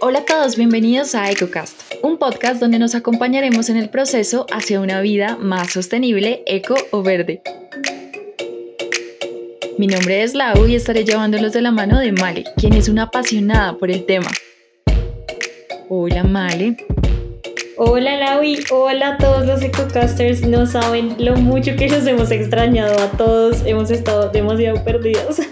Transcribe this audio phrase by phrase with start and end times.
[0.00, 4.80] Hola a todos, bienvenidos a EcoCast, un podcast donde nos acompañaremos en el proceso hacia
[4.80, 7.42] una vida más sostenible, eco o verde.
[9.76, 13.04] Mi nombre es Lau y estaré llevándolos de la mano de Male, quien es una
[13.04, 14.30] apasionada por el tema.
[15.88, 16.76] Hola Male.
[17.76, 20.42] Hola Laui, hola a todos los EcoCasters.
[20.42, 23.64] No saben lo mucho que nos hemos extrañado a todos.
[23.66, 25.38] Hemos estado demasiado perdidos.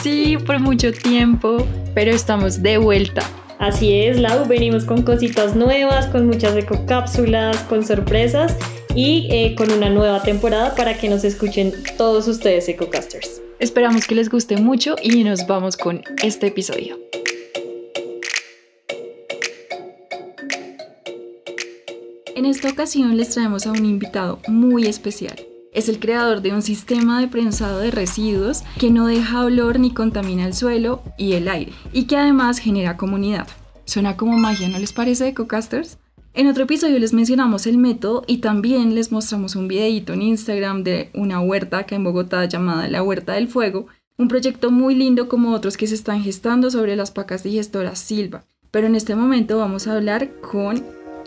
[0.00, 3.22] Sí, por mucho tiempo, pero estamos de vuelta.
[3.62, 8.56] Así es, Lau, venimos con cositas nuevas, con muchas ecocápsulas, con sorpresas
[8.96, 13.40] y eh, con una nueva temporada para que nos escuchen todos ustedes EcoCasters.
[13.60, 16.98] Esperamos que les guste mucho y nos vamos con este episodio.
[22.34, 25.51] En esta ocasión les traemos a un invitado muy especial.
[25.72, 29.90] Es el creador de un sistema de prensado de residuos que no deja olor ni
[29.90, 33.48] contamina el suelo y el aire, y que además genera comunidad.
[33.86, 35.96] Suena como magia, ¿no les parece, EcoCasters?
[36.34, 40.84] En otro episodio les mencionamos el método y también les mostramos un videito en Instagram
[40.84, 43.86] de una huerta acá en Bogotá llamada La Huerta del Fuego,
[44.18, 48.44] un proyecto muy lindo como otros que se están gestando sobre las pacas digestoras Silva.
[48.70, 50.84] Pero en este momento vamos a hablar con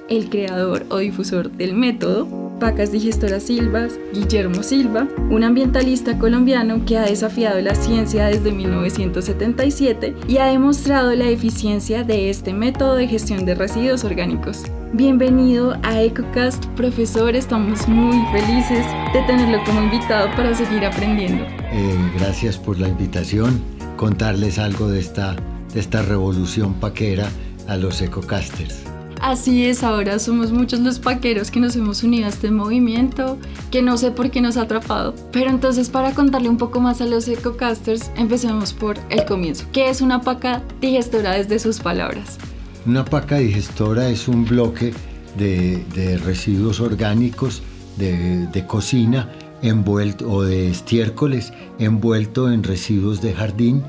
[0.07, 6.98] el creador o difusor del método, Pacas Digestoras Silvas, Guillermo Silva, un ambientalista colombiano que
[6.98, 13.08] ha desafiado la ciencia desde 1977 y ha demostrado la eficiencia de este método de
[13.08, 14.64] gestión de residuos orgánicos.
[14.94, 21.44] Bienvenido a EcoCast, profesor, estamos muy felices de tenerlo como invitado para seguir aprendiendo.
[21.72, 23.61] Eh, gracias por la invitación,
[23.98, 25.36] contarles algo de esta,
[25.73, 27.28] de esta revolución paquera
[27.67, 28.84] a los EcoCasters.
[29.25, 33.39] Así es, ahora somos muchos los paqueros que nos hemos unido a este movimiento,
[33.71, 35.15] que no sé por qué nos ha atrapado.
[35.31, 39.65] Pero entonces para contarle un poco más a los ecocasters, empecemos por el comienzo.
[39.73, 42.37] ¿Qué es una paca digestora desde sus palabras?
[42.85, 44.93] Una paca digestora es un bloque
[45.39, 47.64] de, residuos orgánicos
[47.97, 49.31] de, cocina
[49.64, 53.81] envuelto, o de estiércoles envuelto en residuos de jardín,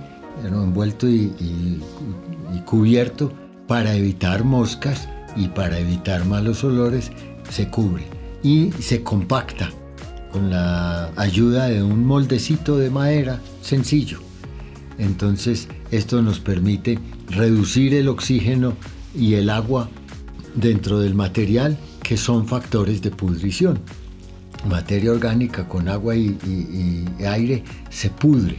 [0.46, 1.30] envuelto y
[2.64, 3.34] cubierto
[3.66, 7.10] para evitar moscas y para evitar malos olores
[7.50, 8.04] se cubre
[8.42, 9.70] y se compacta
[10.32, 14.20] con la ayuda de un moldecito de madera sencillo.
[14.98, 16.98] Entonces esto nos permite
[17.28, 18.74] reducir el oxígeno
[19.14, 19.88] y el agua
[20.54, 23.80] dentro del material que son factores de pudrición.
[24.68, 28.58] Materia orgánica con agua y, y aire se pudre.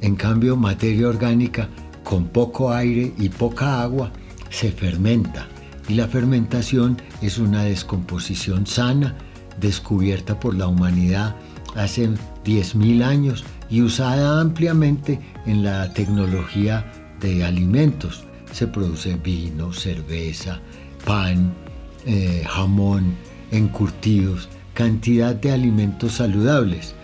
[0.00, 1.68] En cambio, materia orgánica
[2.04, 4.12] con poco aire y poca agua
[4.50, 5.48] se fermenta
[5.88, 9.14] y la fermentación es una descomposición sana
[9.60, 11.36] descubierta por la humanidad
[11.74, 12.08] hace
[12.44, 18.24] 10.000 años y usada ampliamente en la tecnología de alimentos.
[18.52, 20.60] Se produce vino, cerveza,
[21.04, 21.52] pan,
[22.06, 23.14] eh, jamón,
[23.50, 26.94] encurtidos, cantidad de alimentos saludables.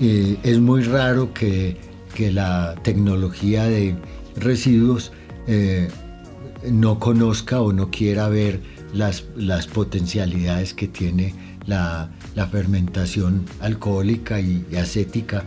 [0.00, 1.76] Eh, es muy raro que,
[2.18, 3.96] la tecnología de
[4.36, 5.12] residuos
[5.48, 5.88] eh,
[6.70, 8.60] no conozca o no quiera ver
[8.92, 11.34] las, las potencialidades que tiene
[11.66, 12.10] la,
[12.50, 15.44] fermentación alcohólica y, acética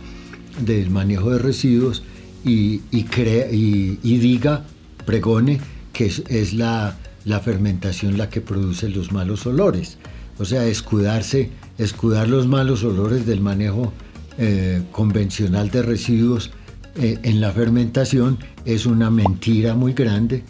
[0.60, 2.02] del manejo de residuos
[2.44, 4.64] y, y, diga,
[5.04, 5.60] pregone,
[5.92, 6.96] que es, la,
[7.42, 9.98] fermentación la que produce los malos olores.
[10.38, 13.92] O sea, escudarse, escudar los malos olores del manejo
[14.38, 16.50] eh, convencional de residuos
[16.94, 20.44] eh, en la fermentación es una mentira muy grande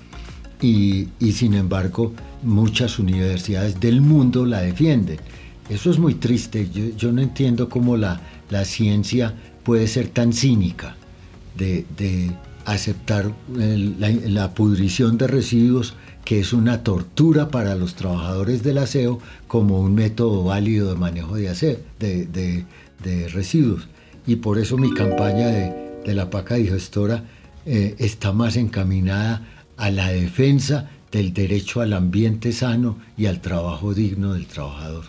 [0.61, 2.13] y, sin embargo
[2.43, 5.19] muchas universidades del mundo la defienden.
[5.69, 9.35] Eso es muy triste, yo, no entiendo cómo la, la, ciencia
[9.65, 10.97] puede ser tan cínica
[11.57, 12.31] de,
[12.65, 19.19] aceptar la, pudrición de residuos, que es una tortura para los trabajadores del aseo,
[19.49, 23.89] como un método válido de manejo de, de, residuos.
[24.27, 27.25] Y por eso mi campaña de, la paca digestora
[27.65, 29.43] eh, está más encaminada
[29.77, 35.05] a la defensa del derecho al ambiente sano y al trabajo digno del trabajador.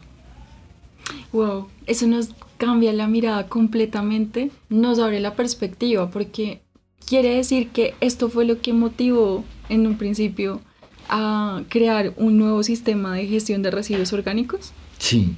[1.31, 6.61] Wow, eso nos cambia la mirada completamente, nos abre la perspectiva, porque
[7.05, 10.61] quiere decir que esto fue lo que motivó en un principio
[11.09, 14.71] a crear un nuevo sistema de gestión de residuos orgánicos.
[14.97, 15.35] Sí,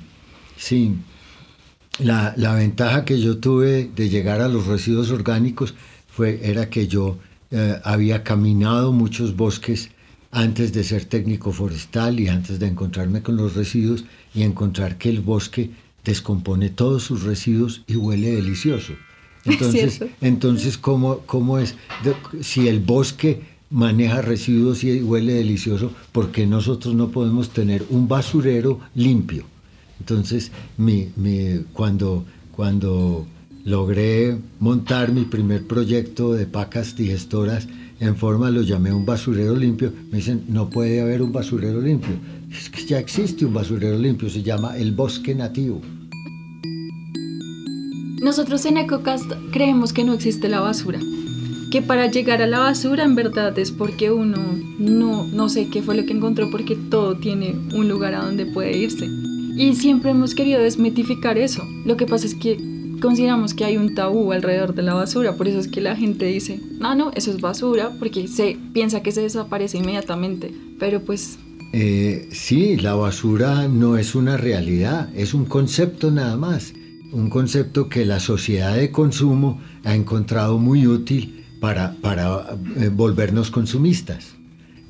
[0.57, 0.95] sí.
[1.99, 5.75] La, la ventaja que yo tuve de llegar a los residuos orgánicos
[6.07, 7.17] fue, era que yo
[7.51, 9.89] eh, había caminado muchos bosques
[10.31, 15.09] antes de ser técnico forestal y antes de encontrarme con los residuos y encontrar que
[15.09, 15.71] el bosque
[16.03, 18.93] descompone todos sus residuos y huele delicioso.
[19.45, 21.75] Entonces, entonces ¿cómo, cómo es?
[22.41, 28.07] Si el bosque maneja residuos y huele delicioso, ¿por qué nosotros no podemos tener un
[28.07, 29.45] basurero limpio?
[29.99, 31.09] Entonces, mi,
[31.73, 33.25] cuando, cuando
[33.69, 37.67] logré montar mi primer proyecto de pacas digestoras
[37.99, 42.15] en forma, lo llamé un basurero limpio, me dicen, no puede haber un basurero limpio.
[42.87, 45.81] Ya existe un basurero limpio, se llama el bosque nativo.
[48.23, 50.99] Nosotros en EcoCast creemos que no existe la basura,
[51.71, 54.37] que para llegar a la basura en verdad es porque uno
[54.79, 58.45] no, no sé qué fue lo que encontró, porque todo tiene un lugar a donde
[58.45, 59.07] puede irse.
[59.55, 61.61] Y siempre hemos querido desmitificar eso.
[61.85, 65.47] Lo que pasa es que consideramos que hay un tabú alrededor de la basura, por
[65.47, 69.11] eso es que la gente dice, no, no, eso es basura, porque se piensa que
[69.11, 71.39] se desaparece inmediatamente, pero pues...
[71.71, 76.73] Eh, sí, la basura no es una realidad, es un concepto nada más
[77.11, 83.51] un concepto que la sociedad de consumo ha encontrado muy útil para, para eh, volvernos
[83.51, 84.35] consumistas.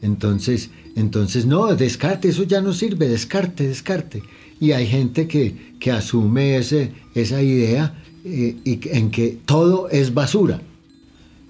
[0.02, 4.24] Entonces, entonces, no, descarte, eso ya no sirve, descarte, descarte.
[4.60, 7.96] Y hay gente que, que asume ese, esa idea
[8.26, 10.62] eh, y, en que todo es basura.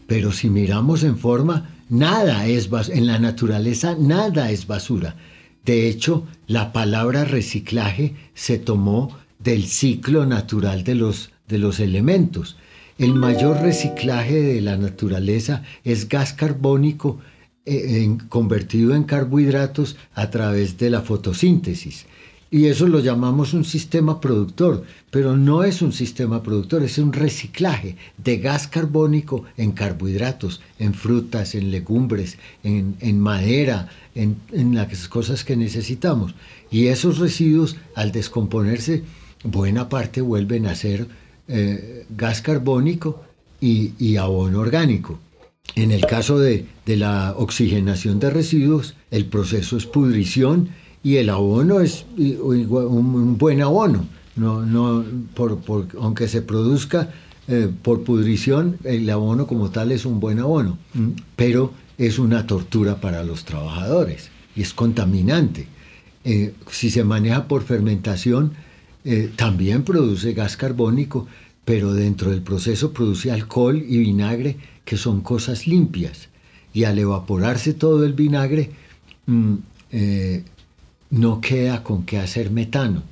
[0.08, 2.98] Pero si miramos en forma, nada es basura.
[2.98, 5.16] En la naturaleza, nada es basura.
[5.66, 12.58] De hecho, la palabra reciclaje se tomó del ciclo natural de los, de los elementos.
[12.98, 17.20] El mayor reciclaje de la naturaleza es gas carbónico
[17.66, 22.08] eh, convertido en carbohidratos a través de la fotosíntesis.
[22.52, 27.14] Y eso lo llamamos un sistema productor, pero no es un sistema productor, es un
[27.14, 34.38] reciclaje de gas carbónico en carbohidratos, en frutas, en legumbres, en, madera, en,
[34.74, 36.34] las cosas que necesitamos.
[36.72, 39.04] Y esos residuos, al descomponerse,
[39.44, 41.08] buena parte vuelven a ser
[41.48, 43.24] eh, gas carbónico
[43.62, 45.20] y, abono orgánico.
[45.76, 50.70] En el caso de, la oxigenación de residuos, el proceso es pudrición
[51.04, 54.06] y el abono es un, buen abono.
[54.36, 55.04] No, no,
[55.34, 55.60] por,
[56.00, 57.10] aunque se produzca
[57.48, 60.78] eh, por pudrición, el abono como tal es un buen abono,
[61.36, 65.68] pero es una tortura para los trabajadores y es contaminante.
[66.24, 68.54] Eh, si se maneja por fermentación,
[69.04, 71.28] eh, también produce gas carbónico,
[71.66, 76.30] pero dentro del proceso produce alcohol y vinagre, que son cosas limpias.
[76.74, 78.72] Y al evaporarse todo el vinagre,
[79.26, 79.56] mm,
[81.10, 83.04] no queda con qué hacer metano,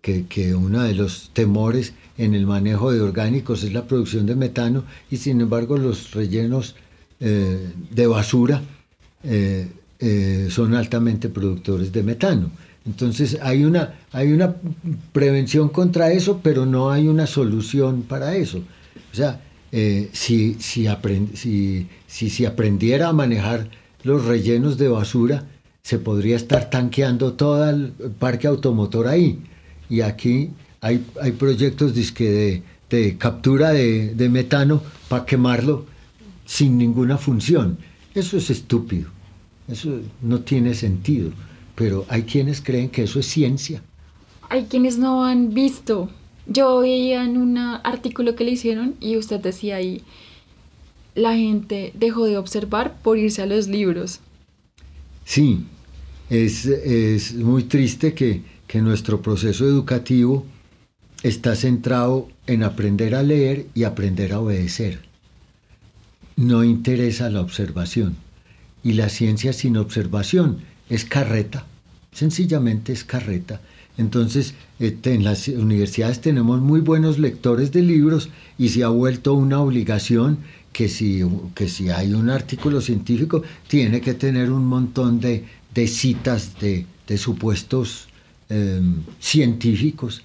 [0.00, 4.36] que, que, uno de los temores en el manejo de orgánicos es la producción de
[4.36, 6.76] metano, y sin embargo los rellenos
[7.20, 8.62] eh, de basura
[10.50, 12.50] son altamente productores de metano.
[12.86, 14.54] Entonces hay una, hay una
[15.12, 18.58] prevención contra eso, pero no hay una solución para eso.
[19.12, 19.40] O sea,
[19.72, 20.86] eh, si, si,
[21.34, 23.68] si, si, aprendiera a manejar
[24.04, 25.44] los rellenos de basura,
[25.86, 29.38] se podría estar tanqueando todo el parque automotor ahí.
[29.88, 30.50] Y aquí
[30.80, 35.86] hay, hay proyectos de, de captura de, de metano para quemarlo
[36.44, 37.78] sin ninguna función.
[38.14, 39.10] Eso es estúpido.
[39.68, 41.30] Eso no tiene sentido
[41.76, 43.82] pero hay quienes creen que eso es ciencia.
[44.48, 46.08] Hay quienes no han visto.
[46.46, 50.02] Yo veía en un artículo que le hicieron y usted decía ahí,
[51.14, 54.20] la gente dejó de observar por irse a los libros.
[55.24, 55.64] Sí,
[56.30, 60.44] es, muy triste que, que nuestro proceso educativo
[61.22, 65.00] está centrado en aprender a leer y aprender a obedecer.
[66.36, 68.16] No interesa la observación.
[68.82, 71.66] Y la ciencia sin observación es carreta,
[72.12, 73.60] sencillamente es carreta.
[73.98, 78.28] Entonces, este, en las universidades tenemos muy buenos lectores de libros
[78.58, 80.38] y se ha vuelto una obligación
[80.72, 81.22] que si,
[81.54, 85.44] que si hay un artículo científico tiene que tener un montón de,
[85.84, 86.86] citas de,
[87.18, 88.08] supuestos
[88.48, 90.22] em, científicos,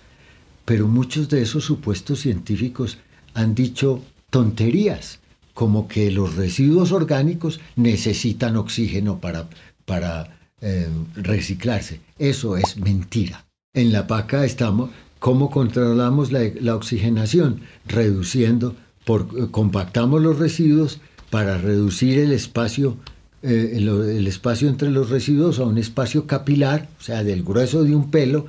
[0.65, 2.97] pero muchos de esos supuestos científicos
[3.33, 5.19] han dicho tonterías,
[5.53, 9.49] como que los residuos orgánicos necesitan oxígeno para,
[9.85, 11.99] para eh, reciclarse.
[12.17, 13.45] Eso es mentira.
[13.73, 17.61] En la PACA estamos, ¿cómo controlamos la, oxigenación?
[17.87, 22.97] Reduciendo, por, compactamos los residuos para reducir el espacio,
[23.43, 27.95] eh, el, espacio entre los residuos a un espacio capilar, o sea, del grueso de
[27.95, 28.45] un pelo,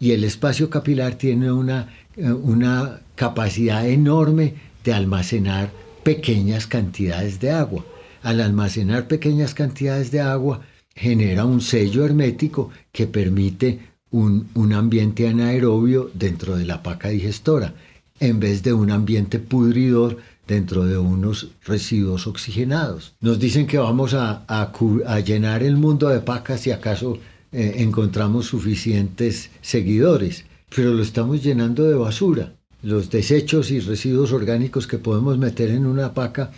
[0.00, 5.70] y el espacio capilar tiene una, una capacidad enorme de almacenar
[6.02, 7.84] pequeñas cantidades de agua.
[8.22, 10.60] Al almacenar pequeñas cantidades de agua,
[10.94, 17.74] genera un sello hermético que permite un, ambiente anaerobio dentro de la paca digestora,
[18.20, 23.14] en vez de un ambiente pudridor dentro de unos residuos oxigenados.
[23.20, 27.18] Nos dicen que vamos a, a, llenar el mundo de pacas si acaso
[27.52, 32.54] eh, encontramos suficientes seguidores, pero lo estamos llenando de basura.
[32.82, 36.52] Los desechos y residuos orgánicos que podemos meter en una paca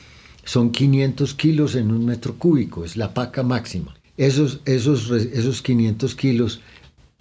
[0.45, 3.95] son 500 kilos en un metro cúbico, es la paca máxima.
[4.17, 6.61] Esos, esos, esos 500 kilos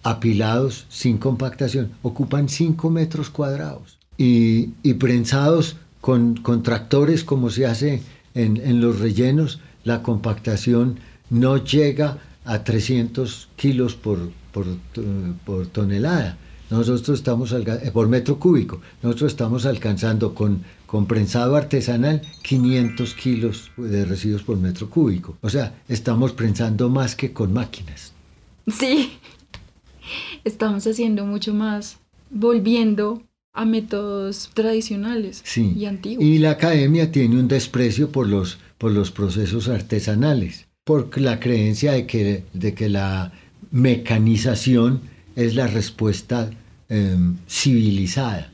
[0.02, 8.00] apilados sin compactación ocupan 5 metros cuadrados y, y prensados con, tractores como se hace
[8.32, 14.66] en, en, los rellenos, la compactación no llega a 300 kilos por, por,
[15.44, 16.38] por tonelada.
[16.70, 18.80] Nosotros estamos eh, por metro cúbico.
[19.02, 25.36] Nosotros estamos alcanzando con, con prensado artesanal 500 kilos de residuos por metro cúbico.
[25.40, 28.12] O sea, estamos prensando más que con máquinas.
[28.68, 29.18] Sí,
[30.44, 31.98] estamos haciendo mucho más,
[32.30, 33.24] volviendo
[33.56, 36.24] a métodos tradicionales y antiguos.
[36.24, 41.92] Y la academia tiene un desprecio por los, por los procesos artesanales, por la creencia
[41.92, 43.32] de que, de que la
[43.70, 45.00] mecanización
[45.34, 46.50] es la respuesta
[46.88, 48.52] em, civilizada.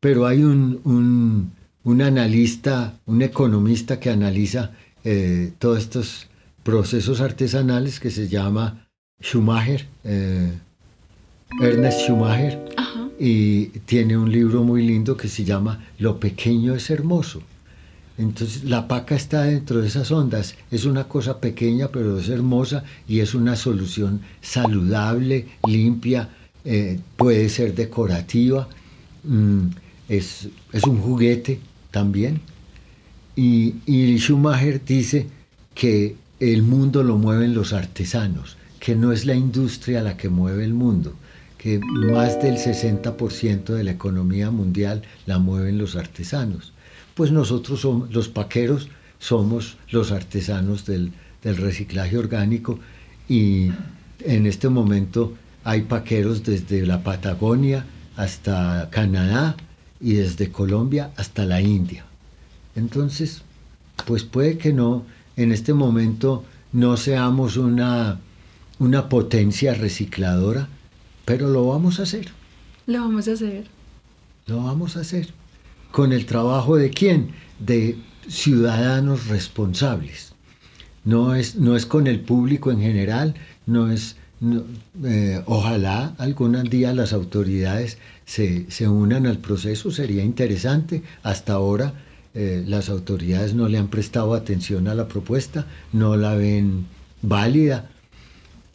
[0.00, 1.50] Pero hay un,
[1.82, 4.70] un, analista, un economista que analiza
[5.04, 6.28] eh, todos estos
[6.62, 8.86] procesos artesanales que se llama
[9.20, 10.52] Schumacher, eh,
[11.60, 12.64] Ernest Schumacher,
[13.18, 17.42] y tiene un libro muy lindo que se llama Lo pequeño es hermoso.
[18.18, 22.82] Entonces la paca está dentro de esas ondas, es una cosa pequeña pero es hermosa
[23.06, 26.30] y es una solución saludable, limpia,
[26.64, 28.68] eh, puede ser decorativa,
[29.24, 29.66] mm,
[30.08, 32.40] es, es, un juguete también.
[33.34, 35.26] Y, y Schumacher dice
[35.74, 40.64] que el mundo lo mueven los artesanos, que no es la industria la que mueve
[40.64, 41.14] el mundo,
[41.58, 41.80] que
[42.12, 46.72] más del 60% de la economía mundial la mueven los artesanos
[47.16, 52.80] pues nosotros somos, los paqueros somos los artesanos del, reciclaje orgánico
[53.28, 53.70] y
[54.24, 57.86] en este momento hay paqueros desde la Patagonia
[58.16, 59.54] hasta Canadá
[60.00, 62.04] y desde Colombia hasta la India.
[62.74, 63.42] Entonces,
[64.06, 65.04] pues puede que no,
[65.36, 68.18] en este momento no seamos una,
[68.80, 70.68] una potencia recicladora,
[71.26, 72.28] pero lo vamos a hacer.
[72.86, 73.66] Lo vamos a hacer.
[74.46, 75.28] Lo vamos a hacer
[75.96, 77.32] con el trabajo de quién?
[77.58, 77.96] De
[78.28, 80.34] ciudadanos responsables.
[81.04, 84.16] No es, no es con el público en general, no es,
[85.04, 91.02] eh, ojalá algún día las autoridades se, unan al proceso, sería interesante.
[91.22, 91.94] Hasta ahora
[92.34, 96.86] eh, las autoridades no le han prestado atención a la propuesta, no la ven
[97.22, 97.88] válida,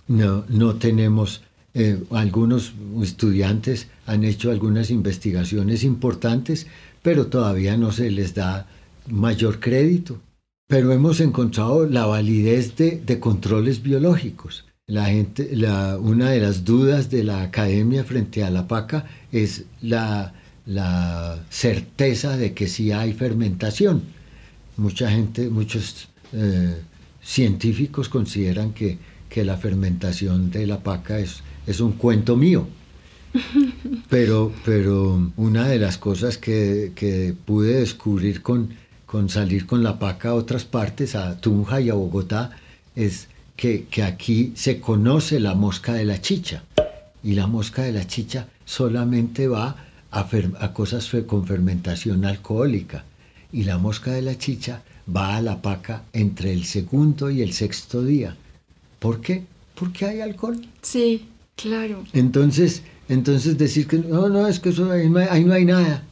[0.08, 1.44] no, no tenemos,
[1.74, 6.68] eh, algunos estudiantes han hecho algunas investigaciones importantes,
[7.02, 8.68] pero todavía no se les da
[9.08, 10.20] mayor crédito.
[10.68, 14.66] Pero hemos encontrado la validez de, controles biológicos.
[14.88, 19.66] La gente, la, una de las dudas de la academia frente a la paca es
[19.82, 20.34] la,
[21.50, 24.04] certeza de que sí hay fermentación.
[24.78, 26.76] Mucha gente, muchos eh,
[27.22, 28.98] científicos consideran que,
[29.30, 32.68] que, la fermentación de la paca es, es un cuento mío.
[34.10, 38.70] Pero, pero una de las cosas que, pude descubrir con,
[39.06, 42.52] con, salir con la paca a otras partes, a Tunja y a Bogotá,
[42.96, 46.64] es que, aquí se conoce la mosca de la chicha.
[47.24, 49.76] Y la mosca de la chicha solamente va
[50.12, 50.28] a,
[50.60, 53.06] a cosas con fermentación alcohólica.
[53.54, 54.82] Y la mosca de la chicha
[55.14, 58.36] va a la paca entre el segundo y el sexto día.
[59.00, 59.44] ¿Por qué?
[59.76, 60.60] Porque hay alcohol.
[60.82, 61.31] Sí,
[61.62, 62.04] claro.
[62.14, 66.04] Entonces, entonces decir que no, no, es que eso, ahí, no hay, nada.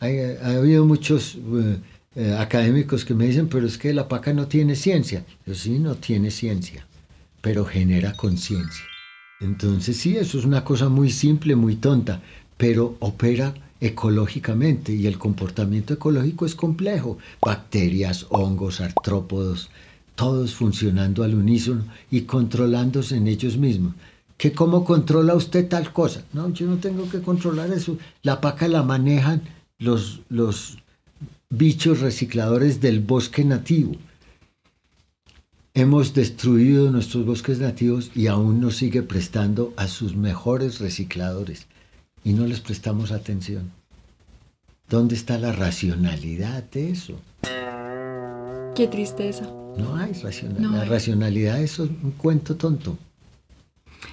[0.00, 1.78] Hay, ha habido muchos eh,
[2.16, 5.24] eh, académicos que me dicen, pero es que la paca no tiene ciencia.
[5.46, 6.86] Yo sí, no tiene ciencia,
[7.40, 8.84] pero genera conciencia.
[9.40, 12.22] Entonces sí, eso es una cosa muy simple, muy tonta,
[12.56, 17.18] pero opera ecológicamente y el comportamiento ecológico es complejo.
[17.40, 19.70] Bacterias, hongos, artrópodos,
[20.14, 23.94] todos funcionando al unísono y controlándose en ellos mismos
[24.36, 26.24] que cómo controla usted tal cosa.
[26.32, 27.96] No, yo no tengo que controlar eso.
[28.22, 29.42] La paca la manejan
[29.78, 30.78] los, los
[31.48, 33.92] bichos recicladores del bosque nativo.
[35.74, 41.66] Hemos destruido nuestros bosques nativos y aún nos sigue prestando a sus mejores recicladores
[42.24, 43.70] y no les prestamos atención.
[44.88, 47.20] ¿Dónde está la racionalidad de eso?
[48.74, 49.44] Qué tristeza.
[49.76, 50.70] No hay racionalidad.
[50.70, 52.96] la racionalidad es un cuento tonto.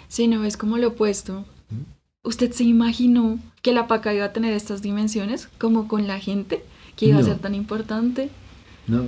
[0.07, 1.45] Sí, no, es como lo opuesto.
[2.23, 6.63] ¿Usted se imaginó que la paca iba a tener estas dimensiones como con la gente?
[6.95, 8.29] que iba a ser tan importante.
[8.85, 9.05] No,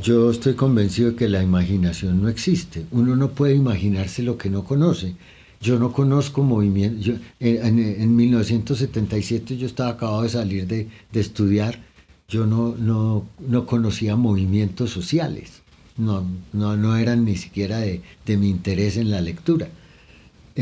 [0.00, 2.86] yo estoy convencido de que la imaginación no existe.
[2.92, 5.16] Uno no puede imaginarse lo que no conoce.
[5.60, 7.04] Yo no conozco movimientos.
[7.04, 11.80] Yo, en, en- en 1977 yo estaba acabado de salir de, de estudiar.
[12.28, 15.62] Yo no, no, no conocía movimientos sociales.
[15.96, 19.68] No, no, no eran ni siquiera de, de mi interés en la lectura.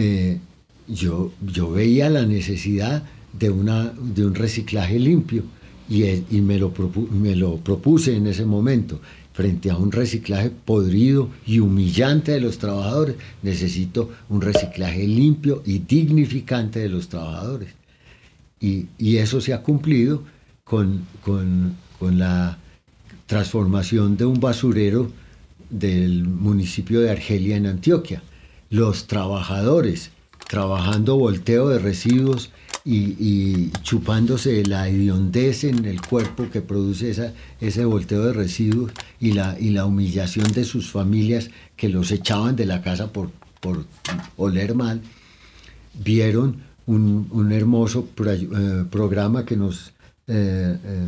[0.00, 0.38] Eh,
[0.86, 3.02] yo, yo veía la necesidad
[3.32, 5.42] de, una, de un reciclaje limpio
[5.88, 6.72] y, e- y me, lo
[7.10, 9.00] me lo propuse en ese momento.
[9.32, 15.78] Frente a un reciclaje podrido y humillante de los trabajadores, necesito un reciclaje limpio y
[15.80, 17.70] dignificante de los trabajadores.
[18.60, 20.22] Y, y eso se ha cumplido
[20.64, 22.58] con, con- con la
[23.26, 25.10] transformación de un basurero
[25.70, 28.22] del municipio de Argelia en Antioquia.
[28.70, 30.10] Los trabajadores
[30.48, 32.50] trabajando volteo de residuos
[32.84, 37.14] y, chupándose la hediondez en el cuerpo que produce
[37.60, 42.56] ese volteo de residuos y la, y la humillación de sus familias que los echaban
[42.56, 43.84] de la casa por, por
[44.38, 45.02] oler mal,
[46.02, 49.92] vieron un, un hermoso eh, programa que nos
[50.26, 51.06] eh, eh,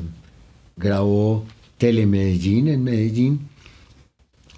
[0.77, 1.47] grabó
[1.79, 3.50] Telemedellín en Medellín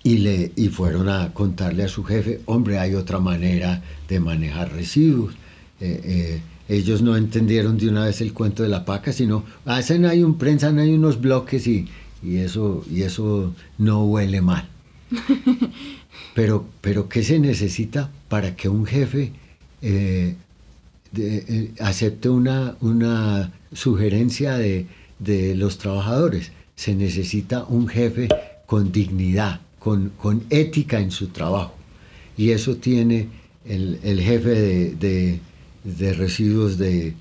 [0.04, 4.72] y, le, y fueron a contarle a su jefe, hombre, hay otra manera de manejar
[4.72, 5.34] residuos.
[5.80, 10.04] Eh, eh, ellos no entendieron de una vez el cuento de la paca, sino hacen
[10.06, 11.88] ahí un, prensan ahí unos bloques y,
[12.22, 14.68] y eso, y eso no huele mal.
[16.34, 19.32] Pero, pero ¿qué se necesita para que un jefe
[19.82, 20.34] eh,
[21.10, 24.86] de- eh, acepte una, una sugerencia de,
[25.18, 26.52] de los trabajadores?
[26.74, 28.28] Se necesita un jefe
[28.66, 31.74] con dignidad, con, con ética en su trabajo.
[32.36, 33.28] Y eso tiene
[33.64, 35.40] el, el jefe de,
[35.84, 37.14] de- residuos de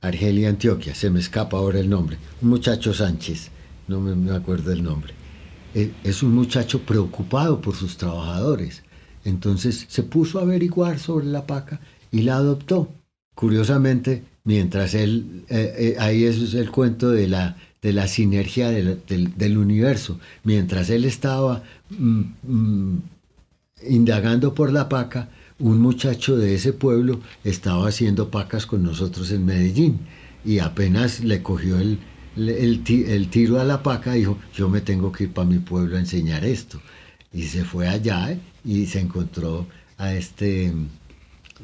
[0.00, 0.94] Argelia, Antioquia.
[0.94, 2.18] Se me escapa ahora el nombre.
[2.42, 3.50] Un muchacho Sánchez,
[3.88, 5.14] no me, acuerdo el nombre.
[5.74, 8.82] Eh, Es un muchacho preocupado por sus trabajadores.
[9.24, 11.80] Entonces se puso a averiguar sobre la paca
[12.12, 12.88] y la adoptó.
[13.34, 17.56] Curiosamente, mientras él, eh, eh, ahí es el cuento de la,
[17.86, 20.18] de la sinergia del, universo.
[20.42, 23.02] Mientras él estaba mm, mm,
[23.88, 25.28] indagando por la paca,
[25.60, 30.00] un muchacho de ese pueblo estaba haciendo pacas con nosotros en Medellín
[30.44, 31.98] y apenas le cogió el,
[32.36, 35.58] el ti- el tiro a la paca, dijo, yo me tengo que ir para mi
[35.60, 36.80] pueblo a enseñar esto.
[37.32, 38.40] Y se fue allá ¿eh?
[38.64, 40.72] y se encontró a este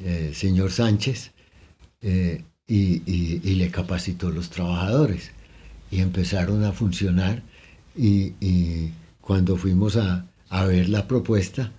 [0.04, 1.32] eh, señor Sánchez
[2.00, 3.02] eh, y-
[3.50, 5.32] y le capacitó los trabajadores
[5.92, 7.42] y empezaron a funcionar
[7.96, 8.32] y,
[9.20, 11.70] cuando fuimos a, a ver la propuesta,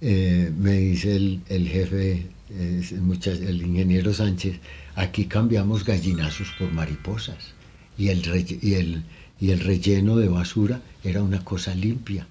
[0.00, 4.60] eh, me dice el, el jefe, el, ingeniero Sánchez,
[4.94, 7.54] aquí cambiamos gallinazos por mariposas
[7.98, 8.22] y el,
[8.62, 9.02] y, el,
[9.40, 12.28] y el relleno de basura era una cosa limpia,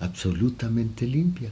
[0.00, 1.50] absolutamente limpia.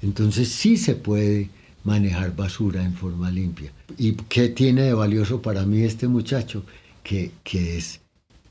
[0.00, 1.50] Entonces sí se puede
[1.84, 3.70] manejar basura en forma limpia.
[3.96, 6.64] ¿Y qué tiene de valioso para mí este muchacho?
[7.02, 8.00] Que, que es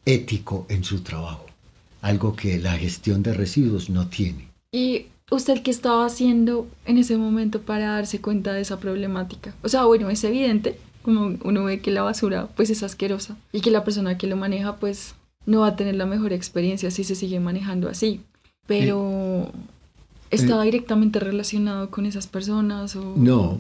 [0.06, 1.46] ético en su trabajo,
[2.02, 4.48] algo que la gestión de residuos no tiene.
[4.72, 9.54] ¿Y usted qué estaba haciendo en ese momento para darse cuenta de esa problemática?
[9.64, 13.62] O sea, bueno, es evidente, como uno ve que la basura pues es asquerosa y
[13.62, 17.04] que la persona que lo maneja pues no va a tener la mejor experiencia si
[17.04, 18.22] se sigue manejando así.
[18.68, 19.52] Pero
[20.30, 23.60] ¿estaba directamente relacionado con esas personas o No,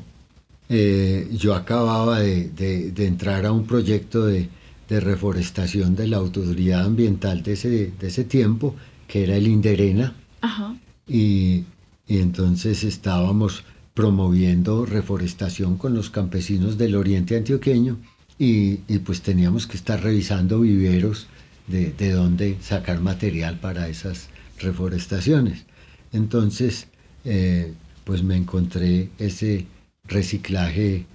[0.69, 4.47] eh, yo acababa de, de- de entrar a un proyecto de,
[4.91, 8.75] de reforestación de la autoridad ambiental de ese, de ese tiempo,
[9.08, 10.75] que era el Inderena, Ajá.
[11.08, 11.63] y,
[12.06, 17.99] y entonces estábamos promoviendo reforestación con los campesinos del oriente antioqueño
[18.38, 21.27] y, y pues teníamos que estar revisando viveros
[21.67, 24.27] de, de dónde sacar material para esas
[24.60, 25.63] reforestaciones.
[26.12, 26.88] Entonces,
[27.23, 27.71] eh,
[28.04, 29.67] pues me encontré ese
[30.04, 31.06] reciclaje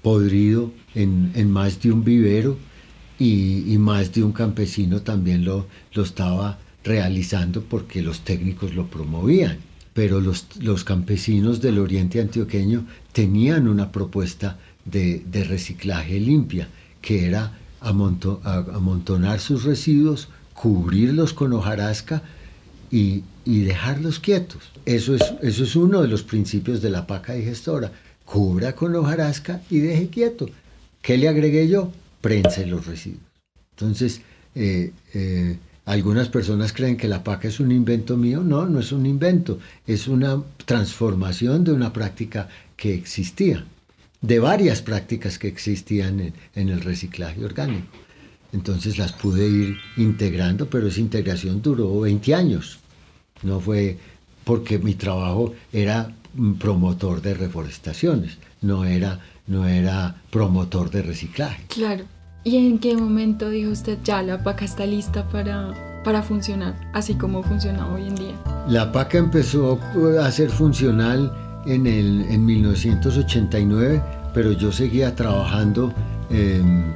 [0.00, 2.56] podrido en, en más de un vivero
[3.18, 9.58] y, más de un campesino también lo, lo estaba realizando porque los técnicos lo promovían.
[9.94, 16.68] Pero los, los campesinos del oriente antioqueño tenían una propuesta de, de reciclaje limpia,
[17.02, 22.22] que era amonto- amontonar sus residuos, cubrirlos con hojarasca
[22.90, 24.62] y, y dejarlos quietos.
[24.86, 27.90] Eso es, eso es uno de los principios de la paca digestora.
[28.24, 30.48] Cubra con hojarasca y deje quieto.
[31.02, 31.90] ¿Qué le agregué yo?
[32.20, 33.22] Prense los residuos.
[33.70, 34.20] Entonces,
[34.54, 38.42] eh, eh, algunas personas creen que la paca es un invento mío.
[38.42, 39.58] No, no es un invento.
[39.86, 43.64] Es una transformación de una práctica que existía,
[44.20, 47.86] de varias prácticas que existían en, en el reciclaje orgánico.
[48.52, 52.78] Entonces las pude ir integrando, pero esa integración duró 20 años.
[53.42, 53.98] No fue
[54.44, 56.10] porque mi trabajo era
[56.58, 61.64] promotor de reforestaciones, no era, no era promotor de reciclaje.
[61.68, 62.04] Claro.
[62.44, 67.14] ¿Y en qué momento dijo usted ya la paca está lista para, para funcionar, así
[67.14, 68.34] como funciona hoy en día?
[68.68, 69.78] La paca empezó
[70.22, 71.32] a ser funcional
[71.66, 75.92] en, el, en 1989, pero yo seguía trabajando
[76.30, 76.94] en,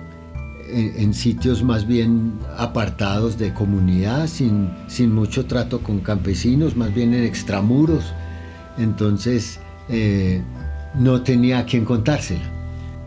[0.70, 7.12] en, sitios más bien apartados de comunidad, sin, sin mucho trato con campesinos, más bien
[7.14, 8.14] en extramuros.
[8.78, 10.42] Entonces eh,
[10.94, 12.48] no tenía a quien contársela.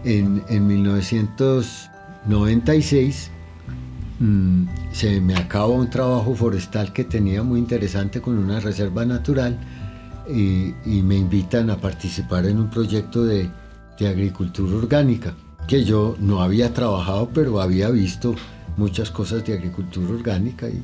[0.03, 3.31] En, en 1996
[4.19, 9.57] mm, se me acaba un trabajo forestal que tenía muy interesante con una reserva natural
[10.27, 13.49] y, me invitan a participar en un proyecto de,
[13.99, 15.33] de agricultura orgánica
[15.67, 18.35] que yo no había trabajado, pero había visto
[18.77, 20.81] muchas cosas de agricultura orgánica y,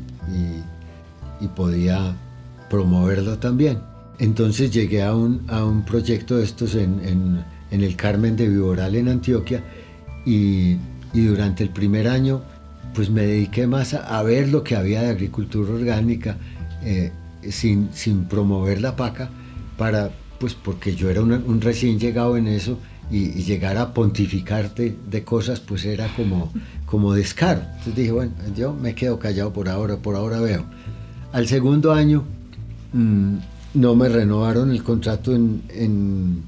[1.43, 2.15] y, podía
[2.69, 3.79] promoverlo también.
[4.21, 8.95] Entonces llegué a un, a un proyecto de estos en, en, el Carmen de Viboral
[8.95, 9.63] en Antioquia
[10.27, 10.77] y,
[11.11, 12.43] y, durante el primer año
[12.93, 16.37] pues me dediqué más a, a ver lo que había de agricultura orgánica
[16.83, 17.11] eh,
[17.49, 19.31] sin, sin promover la paca
[19.75, 22.77] para pues porque yo era un recién llegado en eso
[23.09, 26.51] y, llegar a pontificarte de cosas, pues era como,
[26.85, 27.61] como descaro.
[27.61, 30.63] Entonces dije, bueno, yo me quedo callado por ahora, por ahora veo.
[31.33, 32.23] Al segundo año
[32.93, 33.35] mm,
[33.73, 36.43] no me renovaron el contrato en, en,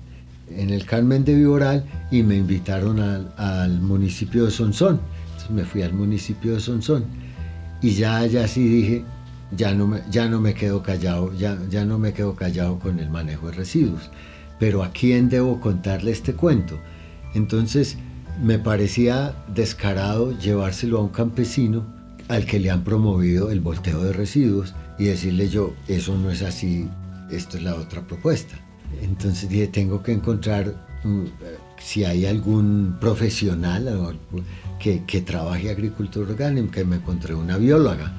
[0.55, 4.99] el Carmen de Viboral y me invitaron al, municipio de Sonsón.
[5.25, 7.05] Entonces me fui al municipio de Sonsón
[7.81, 9.03] y ya, ya sí dije,
[9.55, 12.99] ya no me, ya no me quedo callado, ya, ya no me quedo callado con
[12.99, 14.09] el manejo de residuos
[14.63, 16.79] pero ¿a quién debo contarle este cuento?
[17.33, 17.97] Entonces
[18.41, 21.86] me parecía descarado llevárselo a un campesino
[22.29, 26.41] al que le han promovido el volteo de residuos y decirle yo, eso no es
[26.41, 26.88] así,
[27.36, 28.56] esto es la otra propuesta.
[29.02, 31.26] Entonces dije, tengo que encontrar mm,
[31.80, 34.17] si hay algún profesional
[34.80, 38.13] que, trabaje agricultura orgánica, que me encontré una bióloga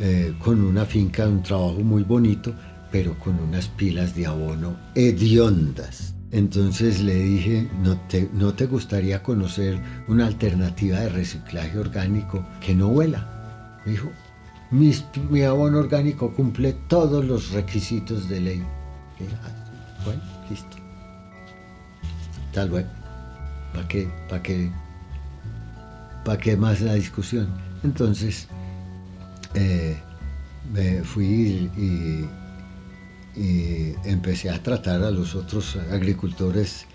[0.00, 2.52] eh, con una finca, un trabajo muy bonito,
[2.90, 6.14] pero con unas pilas de abono hediondas.
[6.32, 9.78] Entonces le dije, ¿no te, ¿no te gustaría conocer
[10.08, 13.80] una alternativa de reciclaje orgánico que no huela?
[13.84, 14.10] Me dijo,
[14.70, 18.62] mi, abono orgánico cumple todos los requisitos de ley.
[19.42, 20.76] Ah, bueno, listo.
[22.52, 22.86] Tal vez.
[23.72, 24.08] ¿Para qué?
[24.28, 24.70] ¿Para qué?
[26.24, 27.48] ¿Para qué más la discusión?
[27.84, 28.48] Entonces,
[29.54, 29.96] eh,
[30.72, 32.28] me fui y
[33.36, 36.86] y empecé a tratar a los otros agricultores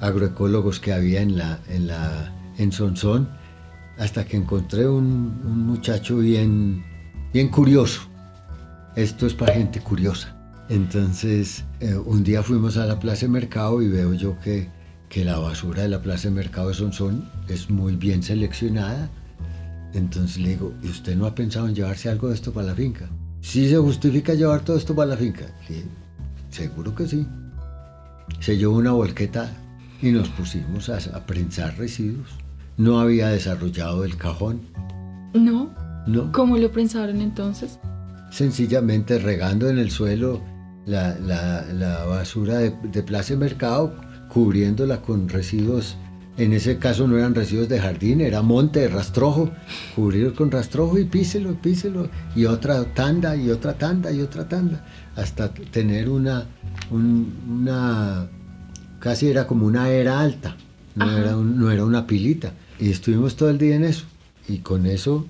[0.00, 3.28] agroecólogos que había en, la, en, la, en Sonsón,
[3.98, 6.84] hasta que encontré un, muchacho bien,
[7.32, 8.02] bien curioso.
[8.96, 10.34] Esto es para gente curiosa.
[10.68, 14.68] Entonces, eh, un día fuimos a la Plaza de Mercado y veo yo que,
[15.08, 19.08] que la basura de la Plaza de Mercado de Sonsón es muy bien seleccionada.
[19.94, 22.74] Entonces le digo, ¿y usted no ha pensado en llevarse algo de esto para la
[22.74, 23.08] finca?
[23.40, 25.46] ¿Sí se justifica llevar todo esto para la finca?
[26.50, 27.26] seguro que sí.
[28.40, 29.50] Se llevó una volqueta
[30.02, 32.28] y nos pusimos a, prensar residuos.
[32.76, 34.60] No había desarrollado el cajón.
[35.34, 35.74] No.
[36.06, 36.32] No.
[36.32, 37.78] ¿Cómo lo prensaron entonces?
[38.30, 40.40] Sencillamente regando en el suelo
[40.86, 43.94] la, basura de, de Plaza Mercado,
[44.28, 45.96] cubriéndola con residuos.
[46.36, 49.50] En ese caso no eran residuos de jardín, era monte, rastrojo,
[49.96, 54.86] cubrir con rastrojo y píselo, píselo, y otra tanda, y otra tanda, y otra tanda,
[55.16, 56.46] hasta tener una,
[56.92, 58.28] una
[59.00, 60.56] casi era como una era alta,
[60.94, 62.52] no era, no era, una pilita.
[62.78, 64.04] Y estuvimos todo el día en eso,
[64.48, 65.26] y con eso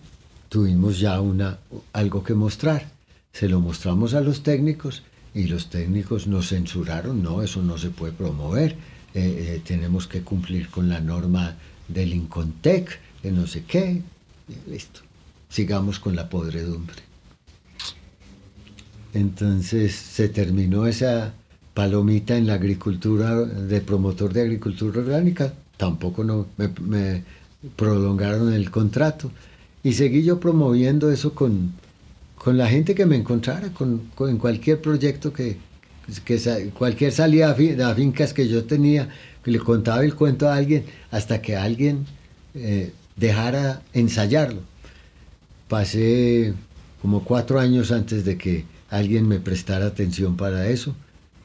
[0.49, 1.59] tuvimos ya una,
[1.93, 2.91] algo que mostrar.
[3.33, 5.03] Se lo mostramos a los técnicos,
[5.35, 8.73] y los técnicos nos censuraron, no, eso no se puede promover.
[9.15, 11.57] Eh, eh, tenemos que cumplir con la norma
[11.87, 14.03] del Incontec, de no sé qué,
[14.69, 15.01] listo,
[15.49, 17.03] sigamos con la podredumbre.
[19.15, 21.33] Entonces se terminó esa
[21.73, 27.23] palomita en la agricultura de promotor de agricultura orgánica, tampoco no, me,
[27.77, 29.31] prolongaron el contrato
[29.89, 31.73] y seguí yo promoviendo eso con,
[32.35, 35.57] con la gente que me encontrara, con, con cualquier proyecto que,
[36.75, 39.09] cualquier salida de fincas que yo tenía,
[39.43, 42.05] que le contaba el cuento a alguien hasta que alguien
[42.55, 44.61] eh, dejara ensayarlo.
[45.69, 46.53] Pasé
[47.01, 50.95] como cuatro años antes de que alguien me prestara atención para eso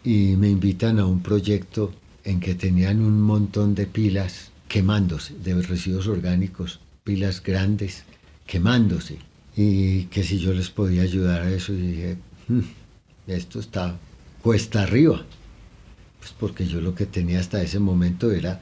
[0.04, 1.94] y me invitan a un proyecto
[2.26, 8.04] en que tenían un montón de pilas quemándose de residuos orgánicos pilas grandes
[8.46, 9.18] quemándose
[9.56, 12.60] y que si yo les podía ayudar a eso, y dije, "Mm,
[13.28, 13.98] esto está
[14.42, 15.24] cuesta arriba,
[16.20, 18.62] pues porque yo lo que tenía hasta ese momento era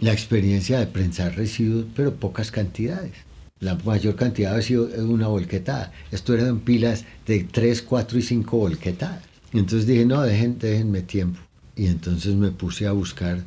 [0.00, 3.12] la experiencia de prensar residuos, pero pocas cantidades.
[3.60, 5.92] La mayor cantidad ha sido una volquetada.
[6.10, 9.22] Esto eran pilas de 3, 4 y 5 volquetadas.
[9.52, 11.40] Entonces dije, no, dejen, déjenme tiempo.
[11.76, 13.42] Y entonces me puse a buscar,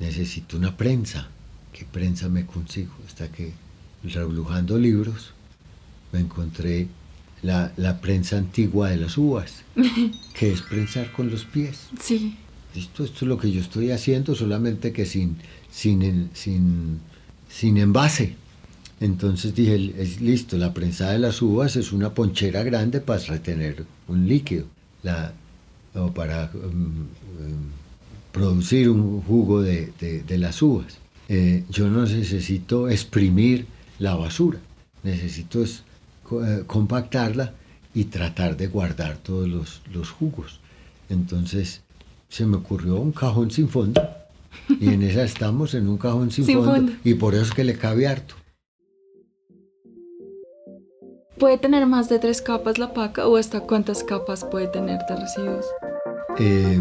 [0.00, 1.28] necesito una prensa.
[1.72, 2.92] ¿Qué prensa me consigo?
[3.06, 3.52] Hasta que,
[4.04, 5.32] reblujando libros,
[6.12, 6.88] me encontré
[7.42, 9.62] la, la prensa antigua de las uvas,
[10.34, 11.88] que es prensar con los pies.
[12.00, 12.36] Sí.
[12.74, 15.36] Listo, esto es lo que yo estoy haciendo, solamente que sin,
[15.70, 17.00] sin, sin,
[17.48, 18.34] sin envase.
[19.00, 23.84] Entonces dije, es listo, la prensada de las uvas es una ponchera grande para retener
[24.08, 24.66] un líquido,
[25.02, 25.32] la,
[25.94, 27.04] o para um, um,
[28.30, 30.98] producir un jugo de, de- de las uvas.
[31.28, 33.66] Eh, yo no necesito exprimir
[34.02, 34.58] la basura,
[35.04, 35.84] necesito es,
[36.32, 37.52] eh, compactarla
[37.94, 40.58] y tratar de guardar todos los, los jugos.
[41.08, 41.82] Entonces
[42.28, 44.02] se me ocurrió un cajón sin fondo
[44.68, 46.92] y en esa estamos, en un cajón sin, Sin fondo, fondo.
[47.04, 48.34] y por eso es que le cabe harto.
[51.38, 55.16] ¿Puede tener más de tres capas la paca o hasta cuántas capas puede tener de
[55.16, 55.66] residuos?
[56.38, 56.80] Eh,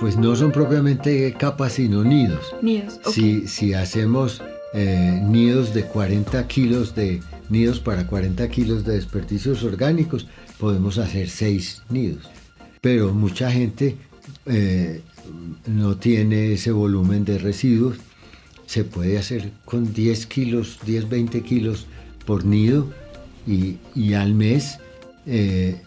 [0.00, 2.54] pues no son propiamente capas sino nidos.
[2.60, 2.98] Nidos.
[3.04, 4.42] Si, si hacemos
[4.74, 10.26] eh, nidos de 40 kilos de nidos para 40 kilos de desperdicios orgánicos,
[10.58, 12.28] podemos hacer 6 nidos.
[12.80, 13.96] Pero mucha gente
[14.46, 15.00] eh,
[15.66, 17.96] no tiene ese volumen de residuos.
[18.66, 21.86] Se puede hacer con 10 kilos, 10, 20 kilos
[22.24, 22.86] por nido
[23.46, 24.78] y, y al mes
[25.26, 25.82] eh,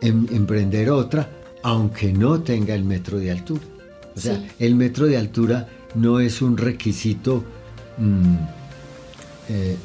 [0.00, 1.30] em- emprender otra,
[1.62, 3.62] aunque no tenga el metro de altura.
[4.16, 4.46] O sea, Sí.
[4.58, 7.44] el metro de altura no es un requisito,
[7.98, 8.36] mm,
[9.50, 9.76] eh,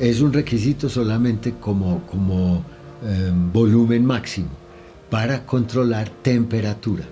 [0.00, 2.64] es un requisito solamente como, como
[3.06, 4.48] em, volumen máximo
[5.10, 7.04] para controlar temperatura.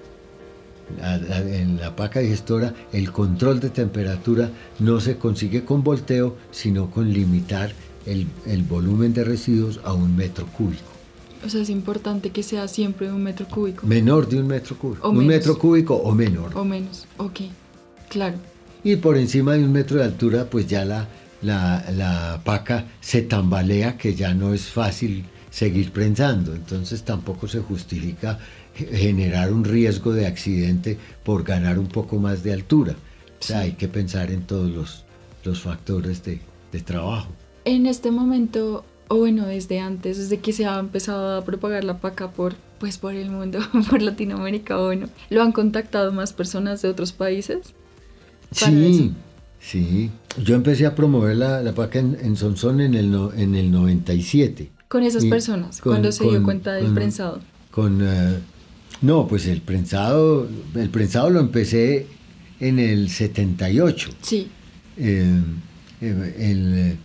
[1.00, 6.36] La- la- en la paca digestora el control de temperatura no se consigue con volteo,
[6.50, 7.72] sino con limitar
[8.04, 10.82] el, el volumen de residuos a un metro cúbico.
[11.46, 13.86] O sea, es importante que sea siempre un metro cúbico.
[13.86, 15.06] Menor de un metro cúbico.
[15.06, 15.28] O un menos.
[15.34, 16.56] metro cúbico o menor.
[16.56, 17.06] O menos.
[17.16, 17.40] Ok.
[18.08, 18.36] Claro.
[18.84, 21.06] Y por encima de un metro de altura, pues ya la,
[21.40, 26.54] la, la paca se tambalea, que ya no es fácil seguir prensando.
[26.54, 28.38] Entonces tampoco se justifica
[28.74, 32.94] ge- generar un riesgo de accidente por ganar un poco más de altura.
[33.40, 35.04] O sea, hay que pensar en todos los,
[35.44, 36.40] los factores de,
[36.72, 37.28] de trabajo.
[37.64, 41.98] En este momento, o bueno, desde antes, desde que se ha empezado a propagar la
[41.98, 46.88] paca por, pues, por el mundo, por Latinoamérica, bueno, ¿lo han contactado más personas de
[46.88, 47.74] otros países?
[48.52, 49.12] Sí,
[49.60, 50.10] sí.
[50.42, 53.70] Yo empecé a promover la, la paca en, en Sonsón en el, no- en el
[53.70, 54.70] 97.
[54.88, 57.40] Con esas Y personas, con- cuando se dio cuenta del con- prensado.
[57.70, 58.38] Con, eh,
[59.00, 62.06] no, pues el prensado, el prensado lo empecé
[62.60, 64.10] en el 78.
[64.22, 64.48] Sí,
[64.98, 65.40] Eh,
[66.02, 66.96] eh, el, eh,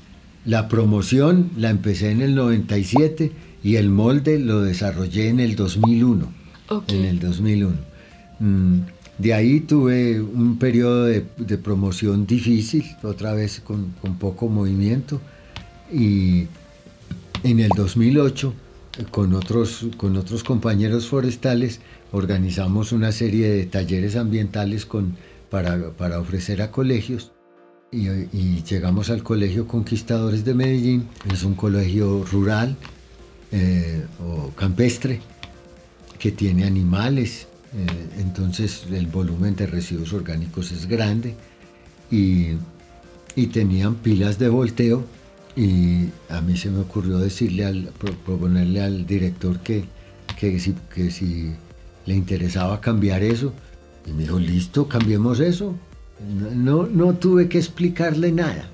[0.46, 3.32] la promoción la empecé en el 97
[3.64, 6.32] y el molde lo desarrollé en el 2001.
[6.70, 6.90] ok.
[6.92, 7.76] En el 2001.
[8.40, 8.80] Mm,
[9.17, 11.21] de ahí tuve un periodo de,
[11.58, 15.19] promoción difícil, otra vez con, poco movimiento.
[15.91, 16.47] Y
[17.43, 18.53] en el 2008,
[18.99, 21.80] eh, con otros, con otros compañeros forestales,
[22.12, 25.15] organizamos una serie de talleres ambientales con,
[25.49, 27.32] para, para ofrecer a colegios.
[27.91, 32.75] Y, llegamos al Colegio Conquistadores de Medellín, es un colegio rural
[33.53, 35.21] eh, o campestre
[36.19, 37.47] que tiene animales,
[38.17, 41.36] entonces el volumen de residuos orgánicos es grande
[42.12, 42.53] y,
[43.53, 45.06] tenían pilas de volteo
[45.56, 49.86] y a mí se me ocurrió decirle al, pro- proponerle al director que,
[50.39, 51.51] que, si, que si
[52.06, 53.53] le interesaba cambiar eso
[54.08, 55.75] y me dijo, listo, cambiemos eso.
[56.39, 58.69] No, no, no tuve que explicarle nada.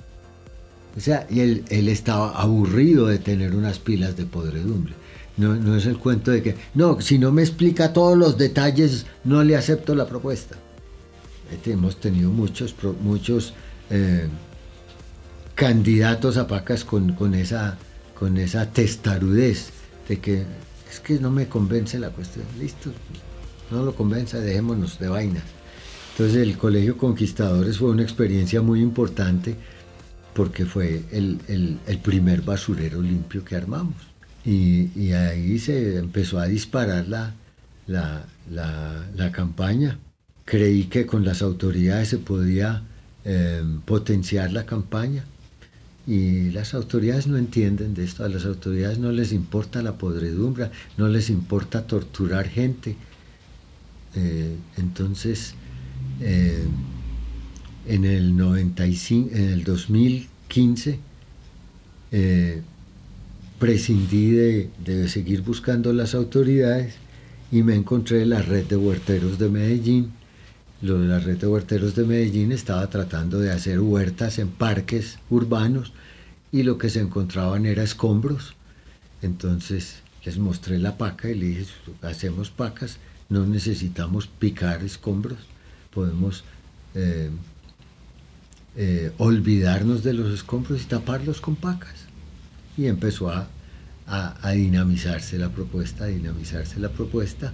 [0.95, 4.93] O sea, y él, él estaba aburrido de tener unas pilas de podredumbre.
[5.37, 9.05] No, no es el cuento de que, no, si no me explica todos los detalles,
[9.23, 10.55] no le acepto la propuesta.
[11.51, 13.53] Este, Hemos tenido muchos, muchos
[13.89, 14.27] eh,
[15.55, 17.77] candidatos a pacas con, con, esa,
[18.17, 19.69] con esa testarudez
[20.07, 20.45] de que
[20.91, 22.45] es que no me convence la cuestión.
[22.59, 22.91] Listo,
[23.71, 25.43] no lo convence, dejémonos de vainas.
[26.11, 29.55] Entonces el Colegio Conquistadores fue una experiencia muy importante
[30.35, 34.12] porque fue el- el primer basurero limpio que armamos.
[34.45, 37.35] Y, ahí se empezó a disparar la,
[37.87, 39.99] la, la- campaña.
[40.45, 42.83] Creí que con las autoridades se podía
[43.25, 45.25] eh, potenciar la campaña
[46.05, 50.71] Y las autoridades no entienden de esto, a las autoridades no les importa la podredumbre,
[50.97, 52.99] no les importa torturar gente.
[54.13, 55.55] Eh, entonces,
[56.19, 56.67] eh,
[57.85, 61.03] en el 95, en el 2015,
[62.11, 62.63] eh,
[63.63, 66.95] prescindí de, de, seguir buscando las autoridades
[67.49, 70.11] y me encontré la red de huerteros de Medellín.
[70.81, 75.17] Lo de la red de huerteros de Medellín estaba tratando de hacer huertas en parques
[75.29, 75.93] urbanos
[76.51, 78.53] y lo que se encontraban era escombros.
[79.21, 81.65] Entonces les mostré la paca y le dije,
[82.01, 82.97] hacemos pacas,
[83.29, 85.39] no necesitamos picar escombros,
[85.93, 86.43] podemos
[86.95, 87.29] eh,
[88.75, 92.11] eh, olvidarnos de los escombros y taparlos con pacas.
[92.77, 93.47] Y empezó a,
[94.07, 97.53] a, dinamizarse la propuesta, a dinamizarse la propuesta.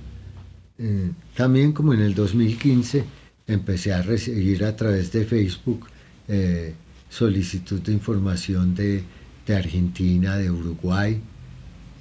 [0.78, 3.04] Eh, también como en el 2015
[3.48, 5.88] empecé a recibir a través de Facebook
[6.28, 6.74] eh,
[7.10, 9.04] solicitud de información de,
[9.46, 11.22] de, Argentina, de Uruguay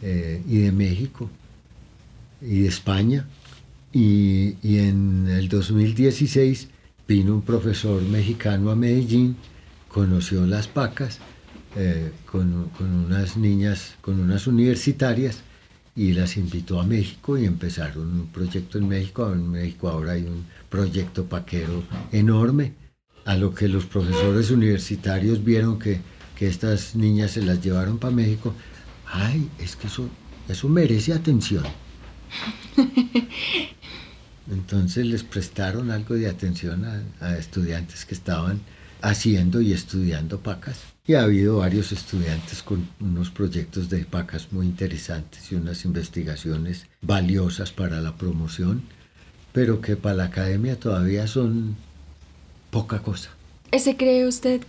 [0.00, 1.28] y de México
[2.40, 3.26] y de España.
[3.92, 6.68] Y, y en el 2016
[7.08, 9.36] vino un profesor mexicano a Medellín,
[9.88, 11.18] conoció las pacas
[11.76, 15.42] eh, con, unas niñas, con unas universitarias
[15.94, 19.32] y las invitó a México y empezaron un proyecto en México.
[19.32, 22.74] En México ahora hay un proyecto paquero enorme,
[23.24, 26.00] a lo que los profesores universitarios vieron que,
[26.36, 28.54] que estas niñas se las llevaron para México.
[29.06, 30.08] Ay, es que eso,
[30.48, 31.64] eso merece atención.
[34.50, 36.84] Entonces les prestaron algo de atención
[37.20, 38.60] a, estudiantes que estaban
[39.02, 40.78] haciendo y estudiando pacas.
[41.08, 46.84] Y ha habido varios estudiantes con unos proyectos de pacas muy interesantes y unas investigaciones
[47.00, 48.82] valiosas para la promoción,
[49.54, 51.76] pero que para la academia todavía son
[52.70, 53.30] poca cosa.
[53.70, 54.60] ¿Ese cree usted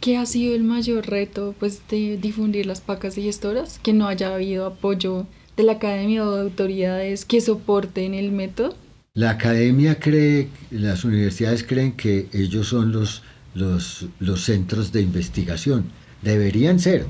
[0.00, 3.78] que ha sido el mayor reto pues, de difundir las pacas y gestoras?
[3.82, 5.26] Que no haya habido apoyo
[5.58, 8.74] de la academia o de autoridades que soporten el método?
[9.12, 13.22] La academia cree, las universidades creen que ellos son los,
[13.54, 15.84] los, los centros de investigación.
[16.22, 17.06] Deberían ser.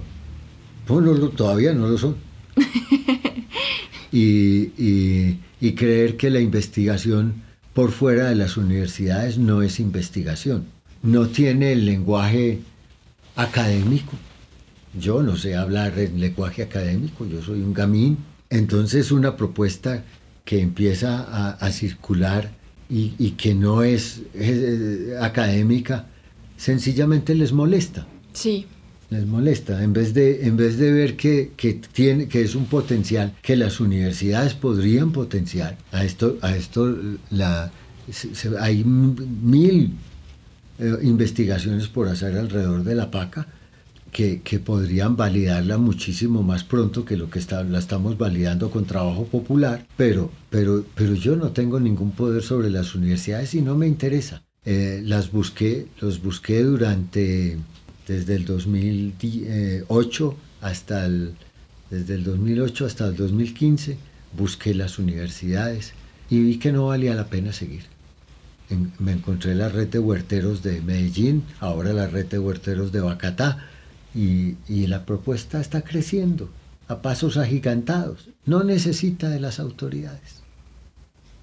[1.36, 2.16] todavía no lo son.
[4.12, 7.42] y, y creer que la investigación
[7.74, 10.66] por fuera de las universidades no es investigación.
[11.02, 12.60] No tiene el lenguaje
[13.36, 14.12] académico.
[14.98, 18.18] Yo no sé hablar el lenguaje académico, yo soy un gamín.
[18.50, 20.04] Entonces una propuesta
[20.44, 22.50] que empieza a, circular
[22.90, 24.22] y, que no es,
[25.20, 26.06] académica,
[26.62, 28.06] sencillamente les molesta.
[28.32, 28.66] Sí.
[29.10, 31.50] Les molesta, en vez de, en vez de ver que,
[31.92, 35.76] tiene, que es un potencial que las universidades podrían potenciar.
[35.90, 36.96] A esto, a esto
[37.30, 37.72] la,
[38.60, 39.92] hay mil
[40.78, 43.48] eh, investigaciones por hacer alrededor de la paca
[44.12, 49.26] que, podrían validarla muchísimo más pronto que lo que está, la estamos validando con trabajo
[49.26, 53.88] popular, pero, pero, pero yo no tengo ningún poder sobre las universidades y no me
[53.88, 54.42] interesa.
[54.64, 57.58] Eh, las busqué, los busqué durante,
[58.06, 61.34] desde el 2008 hasta el,
[61.90, 63.96] desde el 2008 hasta el 2015,
[64.36, 65.92] busqué las universidades
[66.30, 67.84] y vi que no valía la pena seguir.
[68.98, 73.68] me encontré la red de huerteros de Medellín, ahora la red de huerteros de Bacatá,
[74.14, 76.50] y, la propuesta está creciendo
[76.88, 78.28] a pasos agigantados.
[78.44, 80.42] No necesita de las autoridades.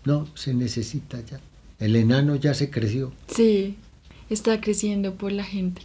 [0.05, 1.39] No, se necesita ya.
[1.79, 3.13] El enano ya se creció.
[3.27, 3.77] Sí,
[4.29, 5.81] está creciendo por la gente.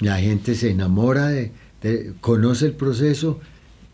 [0.00, 1.52] La gente se enamora de,
[2.20, 3.40] conoce el proceso,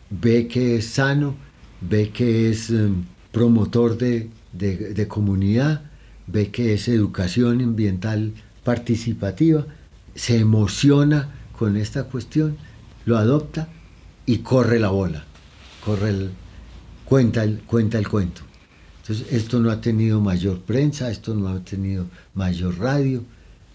[0.09, 1.35] ve que es sano,
[1.81, 5.81] ve que es em, promotor de, de comunidad,
[6.27, 9.65] ve que es educación ambiental participativa,
[10.15, 12.57] se emociona con esta cuestión,
[13.05, 13.69] lo adopta
[14.25, 15.23] y corre la bola,
[15.83, 16.31] corre el,
[17.05, 18.41] cuenta, el, cuenta el cuento.
[19.07, 23.23] Entonces, esto no ha tenido mayor prensa, esto no ha tenido mayor radio.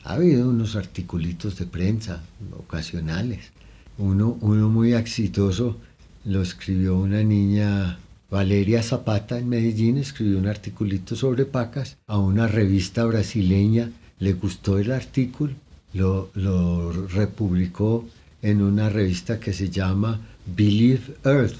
[0.02, 2.22] Ha habido unos articulitos de prensa
[2.58, 3.52] ocasionales.
[3.98, 5.76] Uno, uno muy exitoso
[6.24, 7.98] lo escribió una niña,
[8.30, 11.96] Valeria Zapata, en Medellín, escribió un articulito sobre pacas.
[12.06, 15.54] A una revista brasileña le gustó el artículo
[15.92, 18.08] lo, republicó
[18.42, 21.56] en una revista que se llama Believe Earth.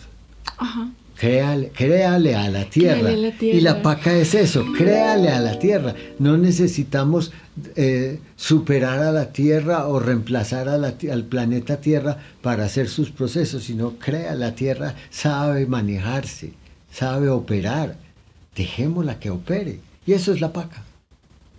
[1.20, 3.12] Créale, a la tierra.
[3.12, 5.94] Y la paca es eso, créale a la tierra.
[6.18, 7.30] No necesitamos
[7.76, 13.98] eh, superar a la tierra o reemplazar al planeta Tierra para hacer sus procesos, sino
[13.98, 16.54] crea la tierra, sabe manejarse,
[16.90, 17.98] sabe operar.
[18.56, 19.80] Dejémosla que opere.
[20.06, 20.84] Y eso es la paca,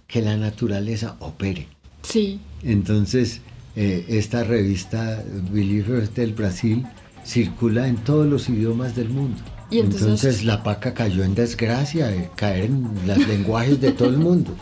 [0.07, 1.67] que la naturaleza opere.
[2.01, 2.39] Sí.
[2.63, 3.41] Entonces,
[3.75, 6.83] eh, esta revista Believers del Brasil
[7.23, 9.39] circula en todos los idiomas del mundo.
[9.71, 14.17] Y entonces, la paca cayó en desgracia, eh, caer en los lenguajes de todo el
[14.17, 14.53] mundo.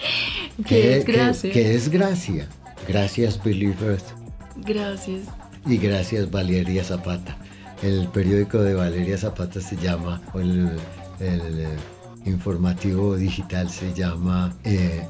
[0.66, 1.52] qué, desgracia.
[1.52, 2.46] Qué, desgracia.
[2.86, 4.04] Gracias Believers.
[4.56, 5.22] Gracias.
[5.66, 7.36] Y gracias Valeria Zapata.
[7.82, 10.70] El periódico de Valeria Zapata se llama, el,
[11.20, 11.66] eh,
[12.26, 14.54] informativo digital se llama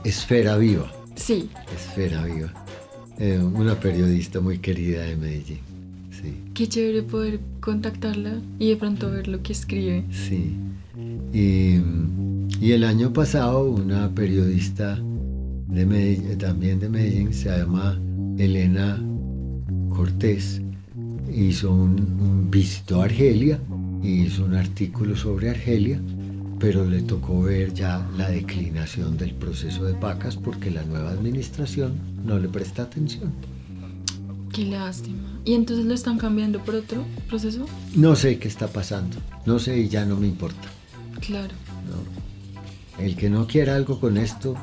[0.04, 0.90] Esfera Viva.
[1.16, 1.50] Sí.
[1.74, 2.52] Esfera Viva.
[3.18, 5.71] Eh, una periodista muy querida de Medellín.
[6.22, 6.34] Sí.
[6.54, 10.04] Qué chévere poder contactarla y de pronto ver lo que escribe.
[10.10, 10.56] Sí.
[11.32, 11.80] Y,
[12.60, 14.98] y el año pasado una periodista
[15.68, 17.98] de Medellín, también de Medellín, se llama
[18.38, 19.02] Elena
[19.88, 20.60] Cortés,
[21.34, 23.58] hizo un, un visitó a Argelia
[24.02, 26.00] y hizo un artículo sobre Argelia
[26.62, 31.94] pero le tocó ver ya la declinación del proceso de vacas porque la nueva administración
[32.24, 33.32] no le presta atención.
[34.54, 35.31] Qué lástima.
[35.44, 37.66] ¿Y entonces lo están cambiando por otro proceso?
[37.94, 40.68] No sé qué está pasando, no sé y ya no me importa.
[41.20, 41.54] Claro.
[42.98, 44.54] El que no quiera algo con esto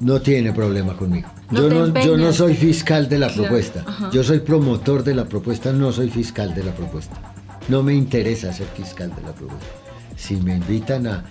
[0.00, 1.28] no tiene problema conmigo.
[1.50, 5.72] yo, no, yo, no, soy fiscal de la propuesta, yo soy promotor de la propuesta,
[5.72, 7.34] no soy fiscal de la propuesta.
[7.68, 9.66] No me interesa ser fiscal de la propuesta.
[10.16, 11.24] Si me invitan a,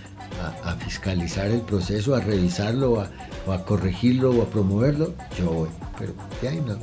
[0.64, 3.06] a, fiscalizar el proceso, a revisarlo,
[3.46, 5.68] o a corregirlo o a promoverlo, yo voy.
[5.98, 6.14] Pero
[6.50, 6.76] ahí no.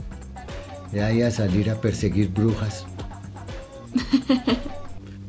[0.94, 2.86] De ahí a salir a perseguir brujas.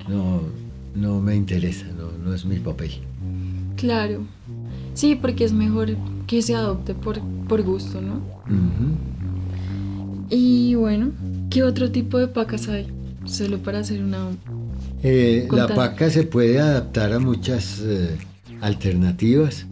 [0.06, 0.42] No,
[0.94, 2.90] no me interesa, no, no es mi papel.
[3.76, 4.20] Claro.
[4.92, 5.96] Sí, porque es mejor
[6.26, 8.20] que se adopte por, por gusto, ¿no?
[10.28, 11.12] Y bueno,
[11.48, 12.86] ¿qué otro tipo de pacas hay?
[13.24, 14.28] Solo para hacer una
[15.06, 18.16] eh, la paca se puede adaptar a muchas eh,
[18.62, 19.66] alternativas.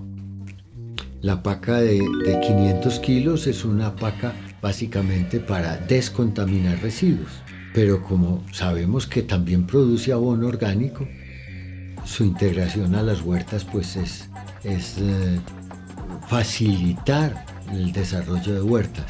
[1.23, 7.43] La paca de, 500 kilos es una paca básicamente para descontaminar residuos,
[7.75, 11.07] pero como sabemos que también produce abono orgánico,
[12.05, 14.29] su integración a las huertas pues es,
[14.63, 15.41] es eh,
[16.29, 19.07] facilitar el desarrollo de huertas.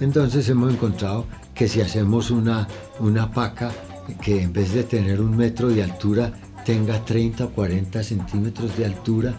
[0.00, 2.68] Entonces hemos encontrado que si hacemos una,
[2.98, 3.72] una paca
[4.20, 6.32] que en vez de tener un metro de altura
[6.64, 9.34] tenga 30 o 40 centímetros de altura,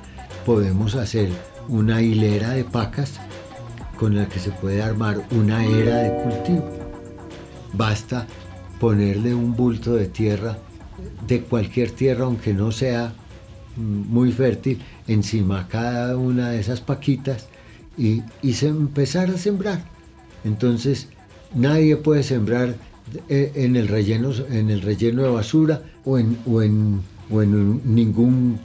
[0.46, 1.30] podemos hacer
[1.68, 3.20] una hilera de pacas
[3.98, 6.70] con la que se puede armar una era de cultivo.
[7.74, 8.28] Basta
[8.80, 10.58] ponerle un bulto de tierra,
[11.28, 13.14] de cualquier tierra, aunque no sea
[13.76, 17.48] muy fértil, encima cada una de esas paquitas
[17.98, 19.84] y, y empezar a sembrar.
[20.44, 21.10] Entonces,
[21.54, 22.76] nadie puede sembrar
[23.30, 27.02] eh, en el relleno, en el relleno de basura o en, o en,
[27.86, 28.60] ningún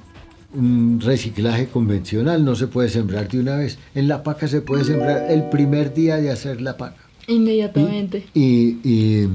[0.99, 3.79] reciclaje convencional, no se puede sembrar de una vez.
[3.95, 7.03] En la paca se puede sembrar el primer día de hacer la paca.
[7.27, 8.27] Inmediatamente.
[8.35, 9.29] Y,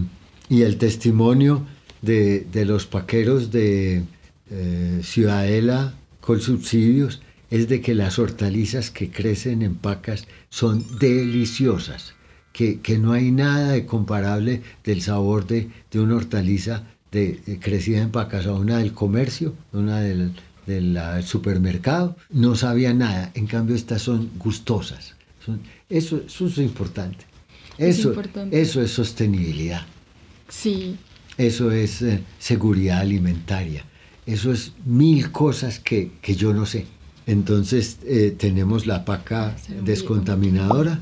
[0.49, 1.65] el testimonio
[2.01, 4.03] de, los paqueros de
[4.51, 12.15] eh, Ciudadela con subsidios es de que las hortalizas que crecen en pacas son deliciosas
[12.55, 18.45] que, no hay nada de comparable del sabor de, una hortaliza de, crecida en pacas
[18.47, 20.31] a una del comercio, una del,
[21.23, 22.15] supermercado.
[22.29, 25.15] No sabía nada, en cambio estas son gustosas.
[25.89, 27.25] eso, es importante.
[27.77, 29.81] Eso es, eso es sostenibilidad.
[30.47, 30.97] Sí.
[31.37, 33.83] Eso es eh, seguridad alimentaria.
[34.25, 36.85] Eso es mil cosas que, yo no sé.
[37.27, 40.99] Entonces eh, tenemos la paca descontaminadora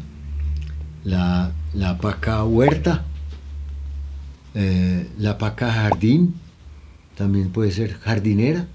[1.03, 3.03] la, la paca huerta,
[4.55, 6.35] eh, la paca jardín,
[7.15, 8.67] también puede ser jardinera,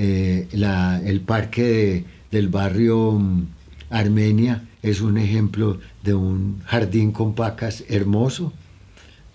[0.00, 3.46] eh, el parque del barrio mm,
[3.90, 8.52] Armenia es un ejemplo de un jardín con pacas hermoso,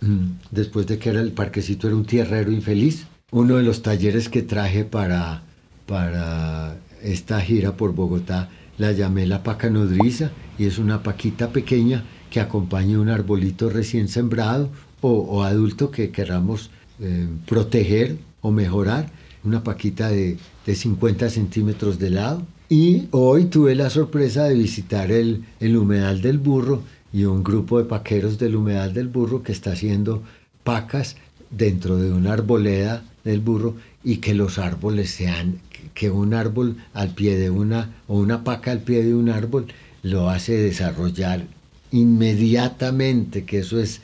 [0.02, 3.08] mm, después de que era el parquecito era un tierrero infeliz.
[3.32, 5.44] Uno de los talleres que traje para,
[5.86, 12.06] para esta gira por Bogotá la llamé la paca nodriza y es una paquita pequeña
[12.32, 19.12] que acompaña un arbolito recién sembrado o, adulto que queramos eh, proteger o mejorar,
[19.44, 22.46] una paquita de, 50 centímetros de lado.
[22.70, 26.82] Y hoy tuve la sorpresa de visitar el, el humedal del burro
[27.12, 30.24] y un grupo de paqueros del humedal del burro que está haciendo
[30.64, 31.18] pacas
[31.52, 35.60] dentro de una arboleda del burro y que los árboles sean,
[35.94, 39.68] que un árbol al pie de una, o una paca al pie de un árbol
[40.02, 41.46] lo hace desarrollar
[41.92, 44.02] inmediatamente, que eso es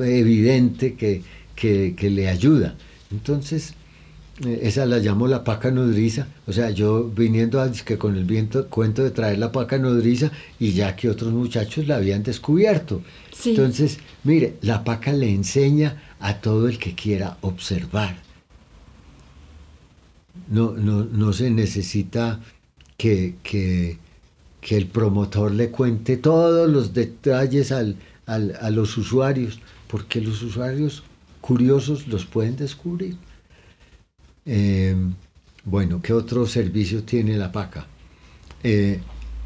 [0.00, 1.22] evidente que,
[1.54, 2.74] que, le ayuda.
[3.12, 3.74] Entonces,
[4.46, 8.68] esa la llamo la paca nodriza, o sea, yo viniendo a, que con el viento
[8.68, 10.30] cuento de traer la paca nodriza
[10.60, 13.02] y ya que otros muchachos la habían descubierto.
[13.44, 18.16] Entonces, mire, la paca le enseña a todo el que quiera observar.
[20.48, 22.40] No, no, se necesita
[22.96, 23.98] que, que,
[24.70, 31.02] el promotor le cuente todos los detalles al, a los usuarios, porque los usuarios
[31.40, 33.16] curiosos los pueden descubrir.
[34.50, 34.96] Eh,
[35.64, 37.86] bueno, ¿qué otro servicio tiene la PACA?
[38.64, 38.98] Eh,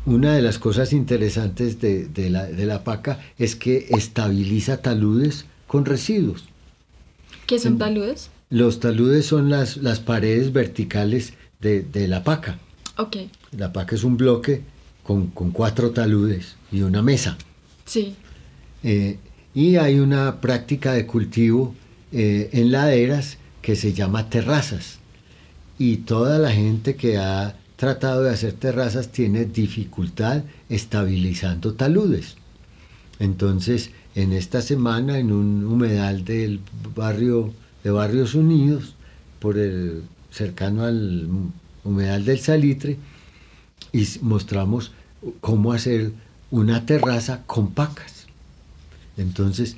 [0.07, 6.45] una de las cosas interesantes de, la, de, PACA es que estabiliza taludes con residuos.
[7.47, 8.31] ¿Qué son taludes?
[8.49, 12.59] Los taludes son las, las paredes verticales de, la paca.
[12.97, 13.17] Ok.
[13.57, 14.63] La paca es un bloque
[15.03, 17.37] con, cuatro taludes y una mesa.
[17.87, 18.15] Sí.
[18.85, 19.19] Eh,
[19.53, 21.75] y hay una práctica de cultivo
[22.13, 24.99] en laderas que se llama terrazas.
[25.79, 32.37] Y toda la gente que ha tratado de hacer terrazas tiene dificultad estabilizando taludes.
[33.19, 36.61] Entonces, en esta semana, en un humedal del
[36.95, 37.53] barrio
[37.83, 38.95] de Barrios Unidos,
[39.39, 41.29] por el cercano al
[41.85, 42.99] humedal del Salitre,
[43.93, 44.93] y mostramos
[45.41, 46.13] cómo hacer
[46.51, 48.27] una terraza con pacas.
[49.17, 49.77] Entonces,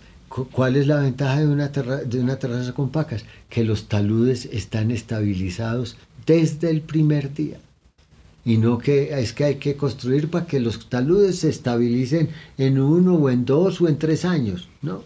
[0.51, 3.25] ¿Cuál es la ventaja de una, de una terraza con pacas?
[3.49, 7.61] Que los taludes están estabilizados desde el primer día.
[8.45, 12.81] Y no que es que hay que construir para que los taludes se estabilicen en
[12.81, 14.69] uno o en dos o en tres años.
[14.83, 15.05] No,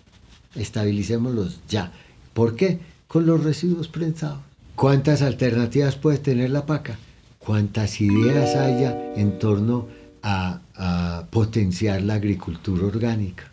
[0.55, 1.93] estabilicémoslos ya.
[2.33, 2.79] ¿Por qué?
[3.07, 4.41] Con los residuos prensados.
[4.77, 6.99] ¿Cuántas alternativas puede tener la paca?
[7.39, 9.89] ¿Cuántas ideas haya en torno
[10.23, 13.51] a, a potenciar la agricultura orgánica?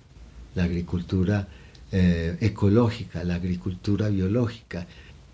[0.55, 1.47] La agricultura
[1.92, 4.88] eh, ecológica, la agricultura biológica.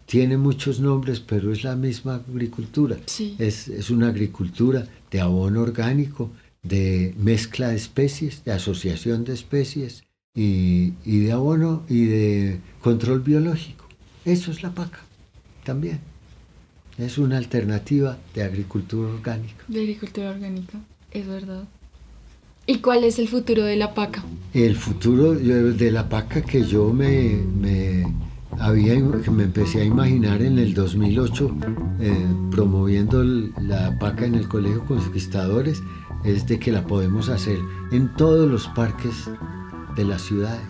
[0.06, 2.98] Tiene muchos nombres, pero es la misma agricultura.
[3.40, 6.32] Es, una agricultura de abono orgánico,
[6.64, 10.04] de mezcla de especies, de asociación de especies
[10.36, 13.86] y, de abono y de control biológico.
[14.26, 15.00] Eso es la paca
[15.64, 16.00] también.
[16.98, 19.64] Es una alternativa de agricultura orgánica.
[19.68, 20.80] De agricultura orgánica,
[21.12, 21.64] es verdad.
[22.68, 24.24] ¿Y cuál es el futuro de la paca?
[24.54, 27.40] El futuro de la paca que yo me,
[28.60, 28.94] había,
[29.24, 31.56] que me empecé a imaginar en el 2008,
[32.00, 35.82] eh, promoviendo la paca en el Colegio Conquistadores,
[36.24, 37.58] es de que la podemos hacer
[37.92, 39.30] en todos los parques
[39.96, 40.62] de las ciudades.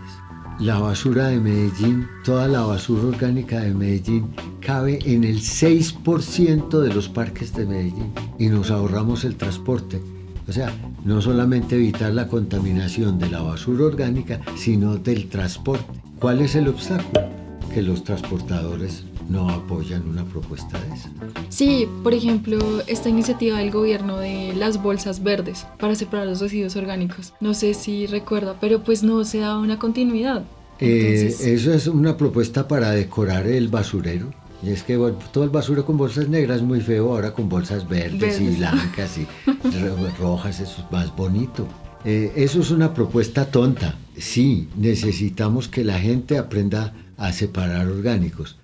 [0.59, 6.93] La basura de Medellín, toda la basura orgánica de Medellín, cabe en el 6% de
[6.93, 10.01] los parques de Medellín y nos ahorramos el transporte
[10.47, 10.73] o sea,
[11.05, 16.01] no solamente evitar la contaminación de la basura orgánica, sino del transporte.
[16.19, 17.29] ¿Cuál es el obstáculo?
[17.73, 21.09] Que los transportadores no apoyan una propuesta de esa.
[21.49, 26.75] Sí, por ejemplo, esta iniciativa del gobierno de las bolsas verdes para separar los residuos
[26.75, 27.33] orgánicos.
[27.39, 30.43] No sé si recuerda, pero pues no se da una continuidad.
[30.79, 34.33] Eh, eso es una propuesta para decorar el basurero
[34.63, 34.95] y es que
[35.31, 39.17] todo el basura con bolsas negras es muy feo, ahora con bolsas verdes, y blancas
[39.17, 39.27] y
[40.19, 41.67] rojas, eso es más bonito.
[42.05, 43.95] Eh, eso es una propuesta tonta.
[44.17, 48.57] Sí, necesitamos que la gente aprenda a separar orgánicos,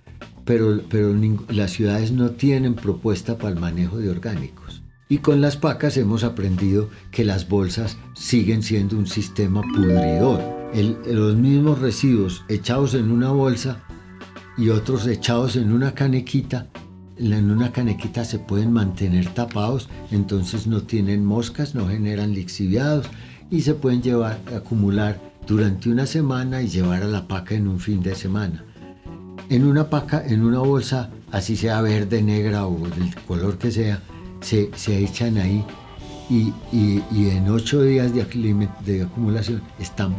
[0.46, 1.16] pero, pero
[1.50, 4.82] las ciudades no tienen propuesta para el manejo de orgánicos.
[5.10, 10.42] Y con las pacas hemos aprendido que las bolsas siguen siendo un sistema pudridor.
[11.06, 13.87] los mismos residuos echados en una bolsa
[14.58, 16.68] y otros echados en una canequita.
[17.18, 23.08] En una canequita se pueden mantener tapados, entonces no tienen moscas, no generan lixiviados
[23.50, 27.80] y se pueden llevar, acumular durante una semana y llevar a la paca en un
[27.80, 28.64] fin de semana.
[29.50, 34.02] En una paca, en una bolsa, así sea verde, negra o del color que sea,
[34.42, 35.64] se, se echan ahí
[36.30, 38.26] y, y, en ocho días de,
[38.86, 40.14] de acumulación están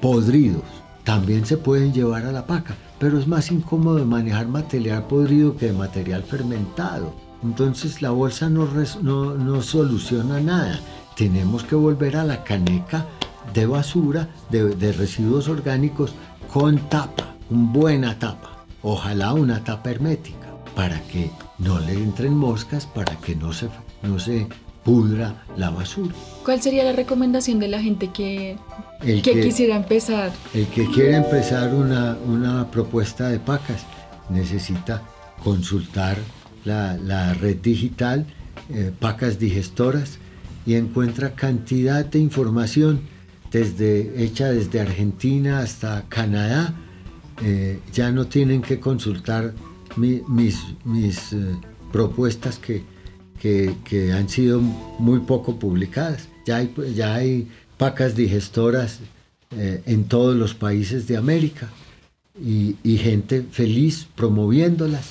[0.00, 0.62] podridos.
[1.02, 5.66] También se pueden llevar a la paca pero es más incómodo manejar material podrido que
[5.66, 7.12] de material fermentado.
[7.42, 10.80] Entonces la bolsa no, no, soluciona nada.
[11.14, 13.04] Tenemos que volver a la caneca
[13.52, 16.14] de basura, de, de residuos orgánicos,
[16.50, 18.64] con tapa, una buena tapa.
[18.80, 23.68] Ojalá una tapa hermética, para que no le entren moscas, para que no se,
[24.02, 24.48] no se
[24.82, 26.14] pudra la basura.
[26.42, 28.56] ¿Cuál sería la recomendación de la gente que,
[29.00, 30.32] que, quisiera empezar?
[30.54, 33.84] El que quiere empezar una, una propuesta de pacas
[34.30, 35.02] necesita
[35.42, 36.16] consultar
[36.64, 38.26] la, la red digital
[38.70, 40.18] eh, Pacas Digestoras
[40.64, 43.02] y encuentra cantidad de información
[43.50, 46.74] desde, hecha desde Argentina hasta Canadá.
[47.42, 49.52] Eh, ya no tienen que consultar
[49.96, 50.22] mis,
[50.84, 51.54] mis eh,
[51.92, 52.82] propuestas que,
[53.38, 56.28] que, han sido muy poco publicadas.
[56.46, 57.48] Ya hay, ya hay
[57.84, 59.00] pacas digestoras
[59.50, 61.68] eh, en todos los países de América
[62.42, 65.10] y, gente feliz promoviéndolas.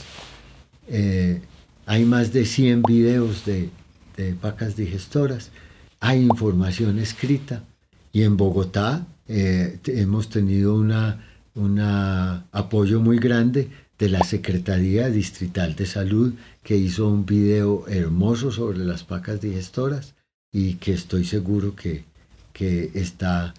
[0.87, 1.39] Eh,
[1.85, 3.69] hay más de 100 videos de,
[4.17, 5.51] de, pacas digestoras.
[5.99, 7.63] Hay información escrita.
[8.11, 11.79] Y en Bogotá hemos tenido un
[12.51, 13.69] apoyo muy grande
[13.99, 20.15] de la Secretaría Distrital de Salud, que hizo un video hermoso sobre las pacas digestoras
[20.51, 22.11] y que estoy seguro que,
[22.53, 23.53] que está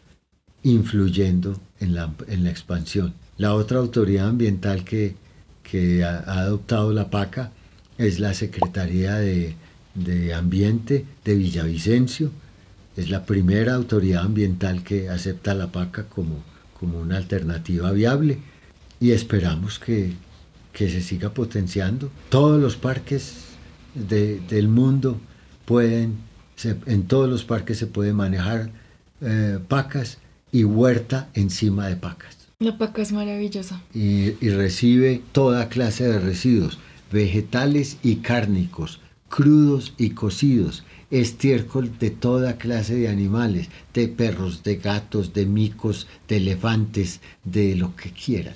[0.62, 3.14] influyendo en la, en la, expansión.
[3.36, 5.16] La otra autoridad ambiental que,
[5.62, 7.52] que ha, adoptado la paca
[7.98, 9.56] es la Secretaría de,
[9.94, 12.30] de Ambiente de Villavicencio.
[12.96, 16.42] Es la primera autoridad ambiental que acepta la paca como,
[16.78, 18.38] como una alternativa viable
[19.00, 20.12] y esperamos que,
[20.72, 22.10] que se siga potenciando.
[22.30, 23.34] Todos los parques
[23.94, 25.20] del mundo
[25.64, 26.16] pueden,
[26.62, 28.70] en todos los parques se puede manejar
[29.20, 30.18] eh, pacas
[30.52, 32.36] y huerta encima de pacas.
[32.58, 33.82] La paca es maravillosa.
[33.92, 36.78] Y, y recibe toda clase de residuos,
[37.10, 44.76] vegetales y cárnicos, crudos y cocidos, estiércol de toda clase de animales, de perros, de
[44.76, 48.54] gatos, de micos, de elefantes, de lo que quieran.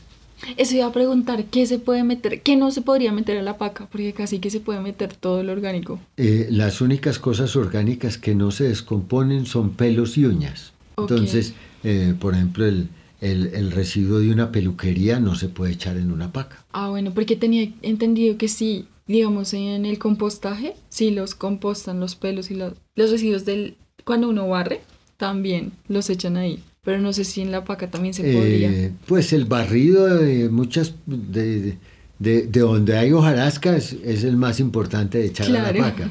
[0.56, 2.42] Eso iba a preguntar, ¿qué se puede meter?
[2.42, 3.88] ¿Qué no se podría meter a la paca?
[3.90, 6.00] Porque casi que se puede meter todo lo orgánico.
[6.16, 10.72] Eh, las únicas cosas orgánicas que no se descomponen son pelos y uñas.
[10.96, 12.88] Entonces, eh, por ejemplo, el,
[13.20, 16.64] el, residuo de una peluquería no se puede echar en una paca.
[16.72, 22.14] Ah, bueno, porque tenía entendido que sí, digamos, en el compostaje, sí los compostan los
[22.16, 23.76] pelos y los, los residuos del...
[24.04, 24.80] Cuando uno barre,
[25.16, 28.70] también los echan ahí pero no sé si en la paca también se podría.
[28.70, 31.76] Eh, pues el barrido de muchas, de,
[32.18, 36.10] de, de donde hay hojarasca es, el más importante de echar a la paca.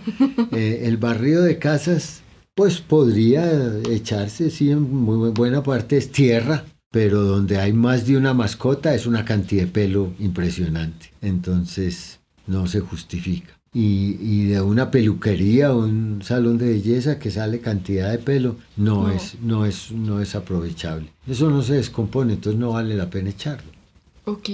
[0.51, 2.21] Eh, el barrido de casas,
[2.53, 8.15] pues podría echarse, sí, en muy buena parte es tierra, pero donde hay más de
[8.15, 11.11] una mascota es una cantidad de pelo impresionante.
[11.23, 17.59] Entonces no se justifica y, de una peluquería o un salón de belleza que sale
[17.59, 21.09] cantidad de pelo, no, Es, no, es, no es aprovechable.
[21.27, 23.71] Eso no se descompone, entonces no vale la pena echarlo.
[24.25, 24.49] Ok,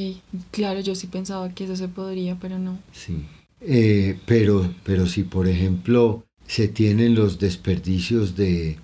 [0.52, 2.78] claro, yo sí pensaba que eso se podría, pero no.
[2.92, 3.26] Sí,
[3.62, 8.78] eh, pero, pero si por ejemplo se tienen los desperdicios de,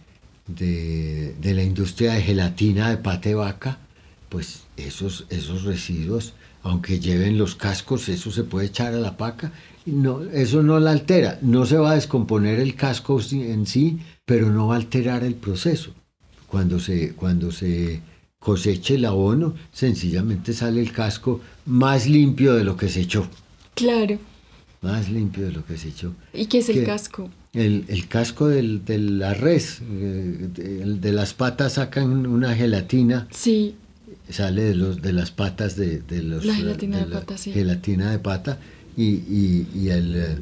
[0.48, 3.78] de, de la industria de gelatina de pate vaca,
[4.30, 6.34] pues esos, esos residuos,
[6.64, 9.52] aunque lleven los cascos, eso se puede echar a la paca
[9.90, 11.40] no, eso no la altera.
[11.42, 15.36] No se va a descomponer el casco en sí, pero no va a alterar el
[15.36, 15.92] proceso.
[16.48, 18.02] Cuando se, cuando se
[18.40, 23.28] coseche el abono, sencillamente sale el casco más limpio de lo que se echó.
[23.76, 24.18] Claro.
[24.82, 26.14] Más limpio de lo que se echó.
[26.34, 27.30] ¿Y qué es el casco?
[27.54, 33.28] El, casco del, de la res, eh, de, las patas sacan una gelatina.
[33.32, 33.76] Sí.
[34.30, 36.46] Sale de, los, de las patas de, los...
[36.46, 37.52] La gelatina de, pata, sí.
[37.52, 38.60] Gelatina de pata
[39.04, 40.16] y, y, el...
[40.16, 40.38] Eh,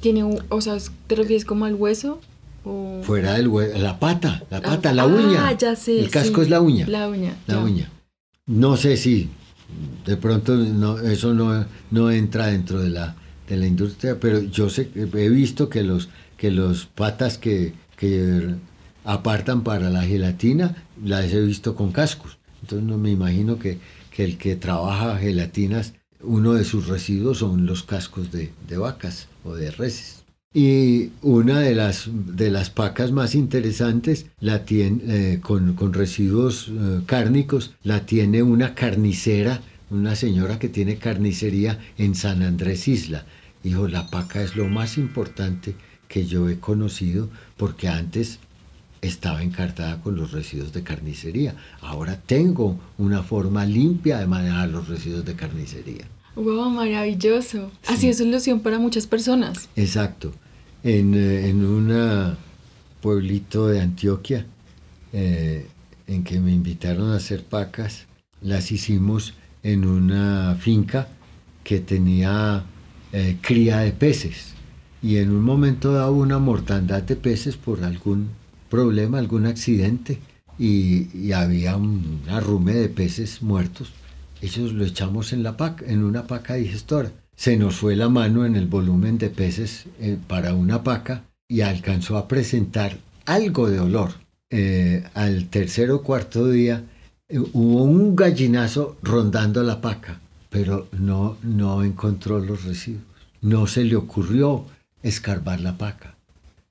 [0.00, 2.20] ¿Tiene un, o sea, te refieres como al hueso?
[2.64, 3.00] O...
[3.02, 5.48] Fuera del hueso, la pata, la pata, la uña.
[5.48, 6.00] Ah, ya sé.
[6.00, 6.86] El casco es la uña.
[6.88, 7.36] La uña.
[7.46, 7.90] La uña.
[8.46, 9.28] No sé si
[10.06, 13.14] de pronto no, eso no, no entra dentro de la,
[13.48, 18.54] de la industria, pero yo sé, he visto que los, que los patas que, que
[19.04, 22.38] apartan para la gelatina las he visto con cascos.
[22.62, 23.78] Entonces no me imagino que,
[24.10, 29.54] que el que trabaja gelatinas uno de sus residuos son los cascos de, vacas o
[29.54, 30.24] de reses.
[30.52, 37.00] Y una de las, de las pacas más interesantes la tiene, eh, con, residuos eh,
[37.06, 43.26] cárnicos la tiene una carnicera, una señora que tiene carnicería en San Andrés Isla.
[43.62, 45.74] Dijo, la paca es lo más importante
[46.08, 48.40] que yo he conocido porque antes
[49.02, 51.54] estaba encartada con los residuos de carnicería.
[51.80, 56.04] Ahora tengo una forma limpia de manejar los residuos de carnicería.
[56.36, 56.70] ¡Wow!
[56.70, 57.70] Maravilloso.
[57.86, 59.68] Así es solución para muchas personas.
[59.76, 60.32] Exacto.
[60.82, 62.36] En, eh, un
[63.00, 64.46] pueblito de Antioquia,
[65.12, 65.66] eh,
[66.06, 68.06] en que me invitaron a hacer pacas,
[68.40, 71.08] las hicimos en una finca
[71.64, 72.64] que tenía
[73.12, 74.54] eh, cría de peces.
[75.02, 78.28] Y en un momento dado una mortandad de peces por algún
[78.70, 80.18] problema, algún accidente,
[80.58, 83.92] y, había un arrume de peces muertos.
[84.40, 87.12] Ellos lo echamos en, la paca, en una paca digestora.
[87.36, 91.60] Se nos fue la mano en el volumen de peces eh, para una paca y
[91.60, 92.96] alcanzó a presentar
[93.26, 94.12] algo de olor.
[94.50, 96.84] Eh, al tercer o cuarto día
[97.28, 103.04] eh, hubo un gallinazo rondando la paca pero no, no encontró los residuos.
[103.40, 104.66] No se le ocurrió
[105.02, 106.16] escarbar la paca.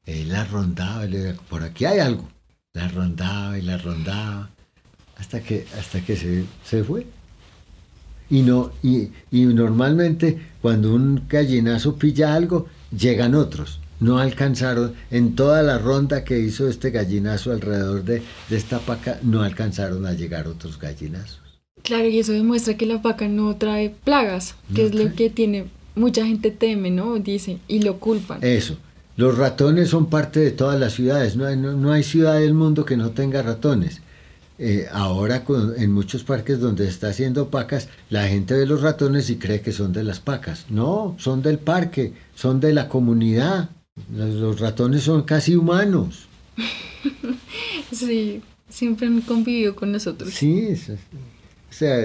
[0.10, 2.28] Él la rondaba, le decía, por aquí hay algo.
[2.74, 4.50] La rondaba y la rondaba
[5.18, 7.06] hasta que, hasta que se, se fue.
[8.30, 13.80] Y, no, y, y normalmente cuando un gallinazo pilla algo, llegan otros.
[14.00, 19.20] No alcanzaron, en toda la ronda que hizo este gallinazo alrededor de, de esta paca,
[19.24, 21.42] no alcanzaron a llegar otros gallinazos.
[21.84, 25.16] Claro, y eso demuestra que la paca no trae plagas, que No es lo trae.
[25.16, 27.18] que tiene mucha gente teme, ¿no?
[27.20, 28.40] Dice, y lo culpan.
[28.42, 28.78] Eso.
[29.20, 31.36] Los ratones son parte de todas las ciudades.
[31.36, 34.02] No hay, no, no hay ciudad del mundo que no tenga ratones.
[34.58, 38.82] Eh, ahora con- en muchos parques donde se está haciendo pacas, la gente ve los
[38.82, 40.66] ratones y cree que son de las pacas.
[40.70, 43.70] No, son del parque, son de la comunidad.
[44.16, 46.28] Los, los ratones son casi humanos.
[47.92, 50.30] Sí, siempre han convivido con nosotros.
[50.34, 51.98] Sí, es- o sea,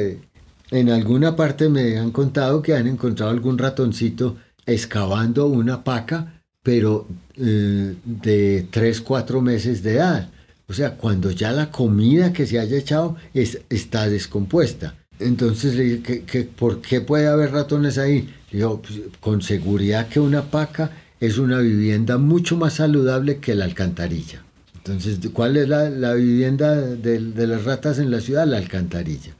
[0.71, 4.37] en alguna parte me han contado que han encontrado algún ratoncito
[4.67, 6.34] excavando una paca,
[6.65, 7.07] pero
[7.37, 10.31] eh, de 3, 4 meses de edad.
[10.67, 14.97] O sea, cuando ya la comida que se haya echado es, está descompuesta.
[15.21, 18.29] Entonces le dije, ¿qué, qué- por qué puede haber ratones ahí?
[18.51, 20.91] Dijo, "Pues, con seguridad que una paca
[21.21, 24.43] es una vivienda mucho más saludable que la alcantarilla.
[24.77, 28.47] Entonces, ¿cuál es la, la vivienda de, de las ratas en la ciudad?
[28.47, 29.33] La alcantarilla.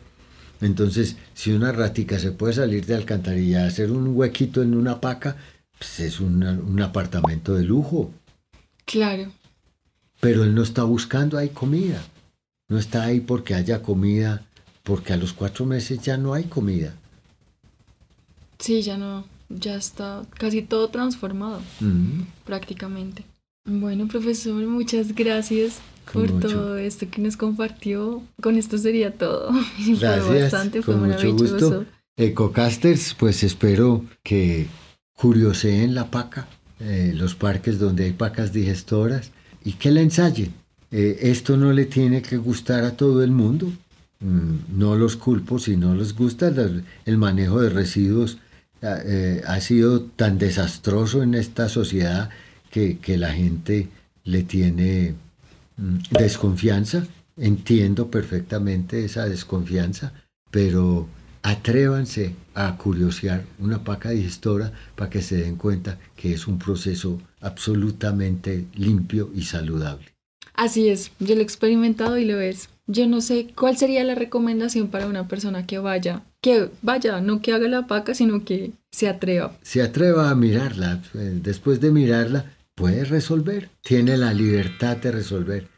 [0.61, 5.37] Entonces, si una ratica se puede salir de alcantarilla, hacer un huequito en una paca,
[5.79, 8.11] pues es una- un apartamento de lujo.
[8.85, 9.31] Claro,
[10.21, 12.03] Pero él no está buscando ahí comida.
[12.69, 14.43] No está ahí porque haya comida,
[14.83, 16.95] porque a los cuatro meses ya no hay comida.
[18.59, 22.23] sí, ya no, ya está casi todo transformado, Mm.
[22.47, 23.25] prácticamente.
[23.67, 25.81] Bueno, profesor, muchas gracias
[26.13, 26.49] por mucho.
[26.49, 28.23] todo esto que nos compartió.
[28.43, 29.51] Con esto sería todo.
[29.77, 31.85] fue Gracias, bastante, fue con mucho gusto.
[32.17, 34.67] Ecocasters, pues espero que
[35.17, 36.49] curioseen la paca,
[36.81, 39.31] eh, los parques donde hay pacas digestoras
[39.65, 40.53] y que la ensayen.
[40.91, 43.73] Eh, esto no le tiene que gustar a todo el mundo.
[44.21, 46.53] Mm, no los culpo si no les gusta.
[47.05, 48.39] el manejo de residuos
[48.83, 52.31] ah, eh, ha sido tan desastroso en esta sociedad
[52.71, 53.89] que, que la gente
[54.25, 55.15] le tiene
[55.77, 57.07] mm, desconfianza.
[57.37, 60.13] Entiendo perfectamente esa desconfianza,
[60.51, 61.09] pero
[61.45, 67.21] atrévanse a curiosear una paca digestora para que se den cuenta que es un proceso
[67.41, 70.07] absolutamente limpio y saludable.
[70.55, 72.71] Así es, yo lo he experimentado y lo es.
[72.87, 77.41] Yo no sé cuál sería la recomendación para una persona que vaya, que vaya, no
[77.43, 79.57] que haga la paca, sino que se atreva.
[79.63, 85.69] Se atreva a mirarla, eh, después de mirarla puede resolver, tiene la libertad de resolver.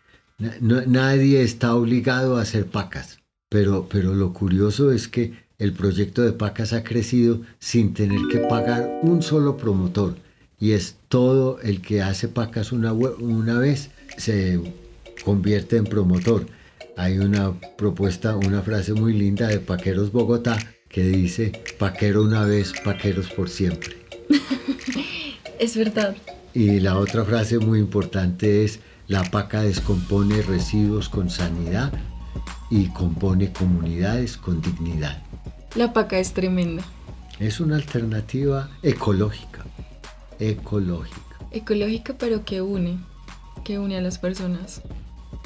[0.61, 6.23] No- nadie está obligado a hacer pacas, pero, pero lo curioso es que el proyecto
[6.23, 10.17] de pacas ha crecido sin tener que pagar un solo promotor
[10.59, 14.61] y es todo el que hace pacas una, una vez se
[15.25, 16.47] convierte en promotor.
[16.97, 20.57] Hay una propuesta, una frase muy linda de Paqueros Bogotá
[20.89, 23.97] que dice, paquero una vez, paqueros por siempre.
[25.59, 26.15] Es verdad.
[26.53, 31.93] Y la otra frase muy importante es, la paca descompone residuos con sanidad
[32.71, 35.23] y compone comunidades con dignidad.
[35.77, 36.83] La paca es tremenda.
[37.39, 39.63] Es una alternativa ecológica,
[40.39, 41.21] ecológica.
[41.51, 42.99] Ecológica, pero que une,
[43.63, 44.81] que une a las personas.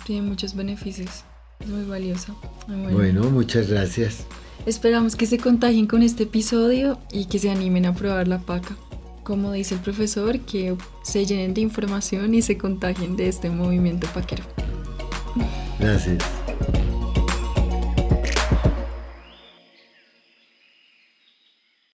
[0.07, 1.25] Tiene muchos beneficios.
[1.59, 2.33] Es muy valiosa.
[2.69, 2.93] Muy.
[2.93, 4.25] Bueno, muchas gracias.
[4.67, 8.77] Esperamos que se contagien con este episodio y que se animen a probar la paca.
[9.25, 14.07] Como dice el profesor, que se llenen de información y se contagien de este movimiento
[14.15, 14.45] paquero.
[15.81, 16.23] Gracias.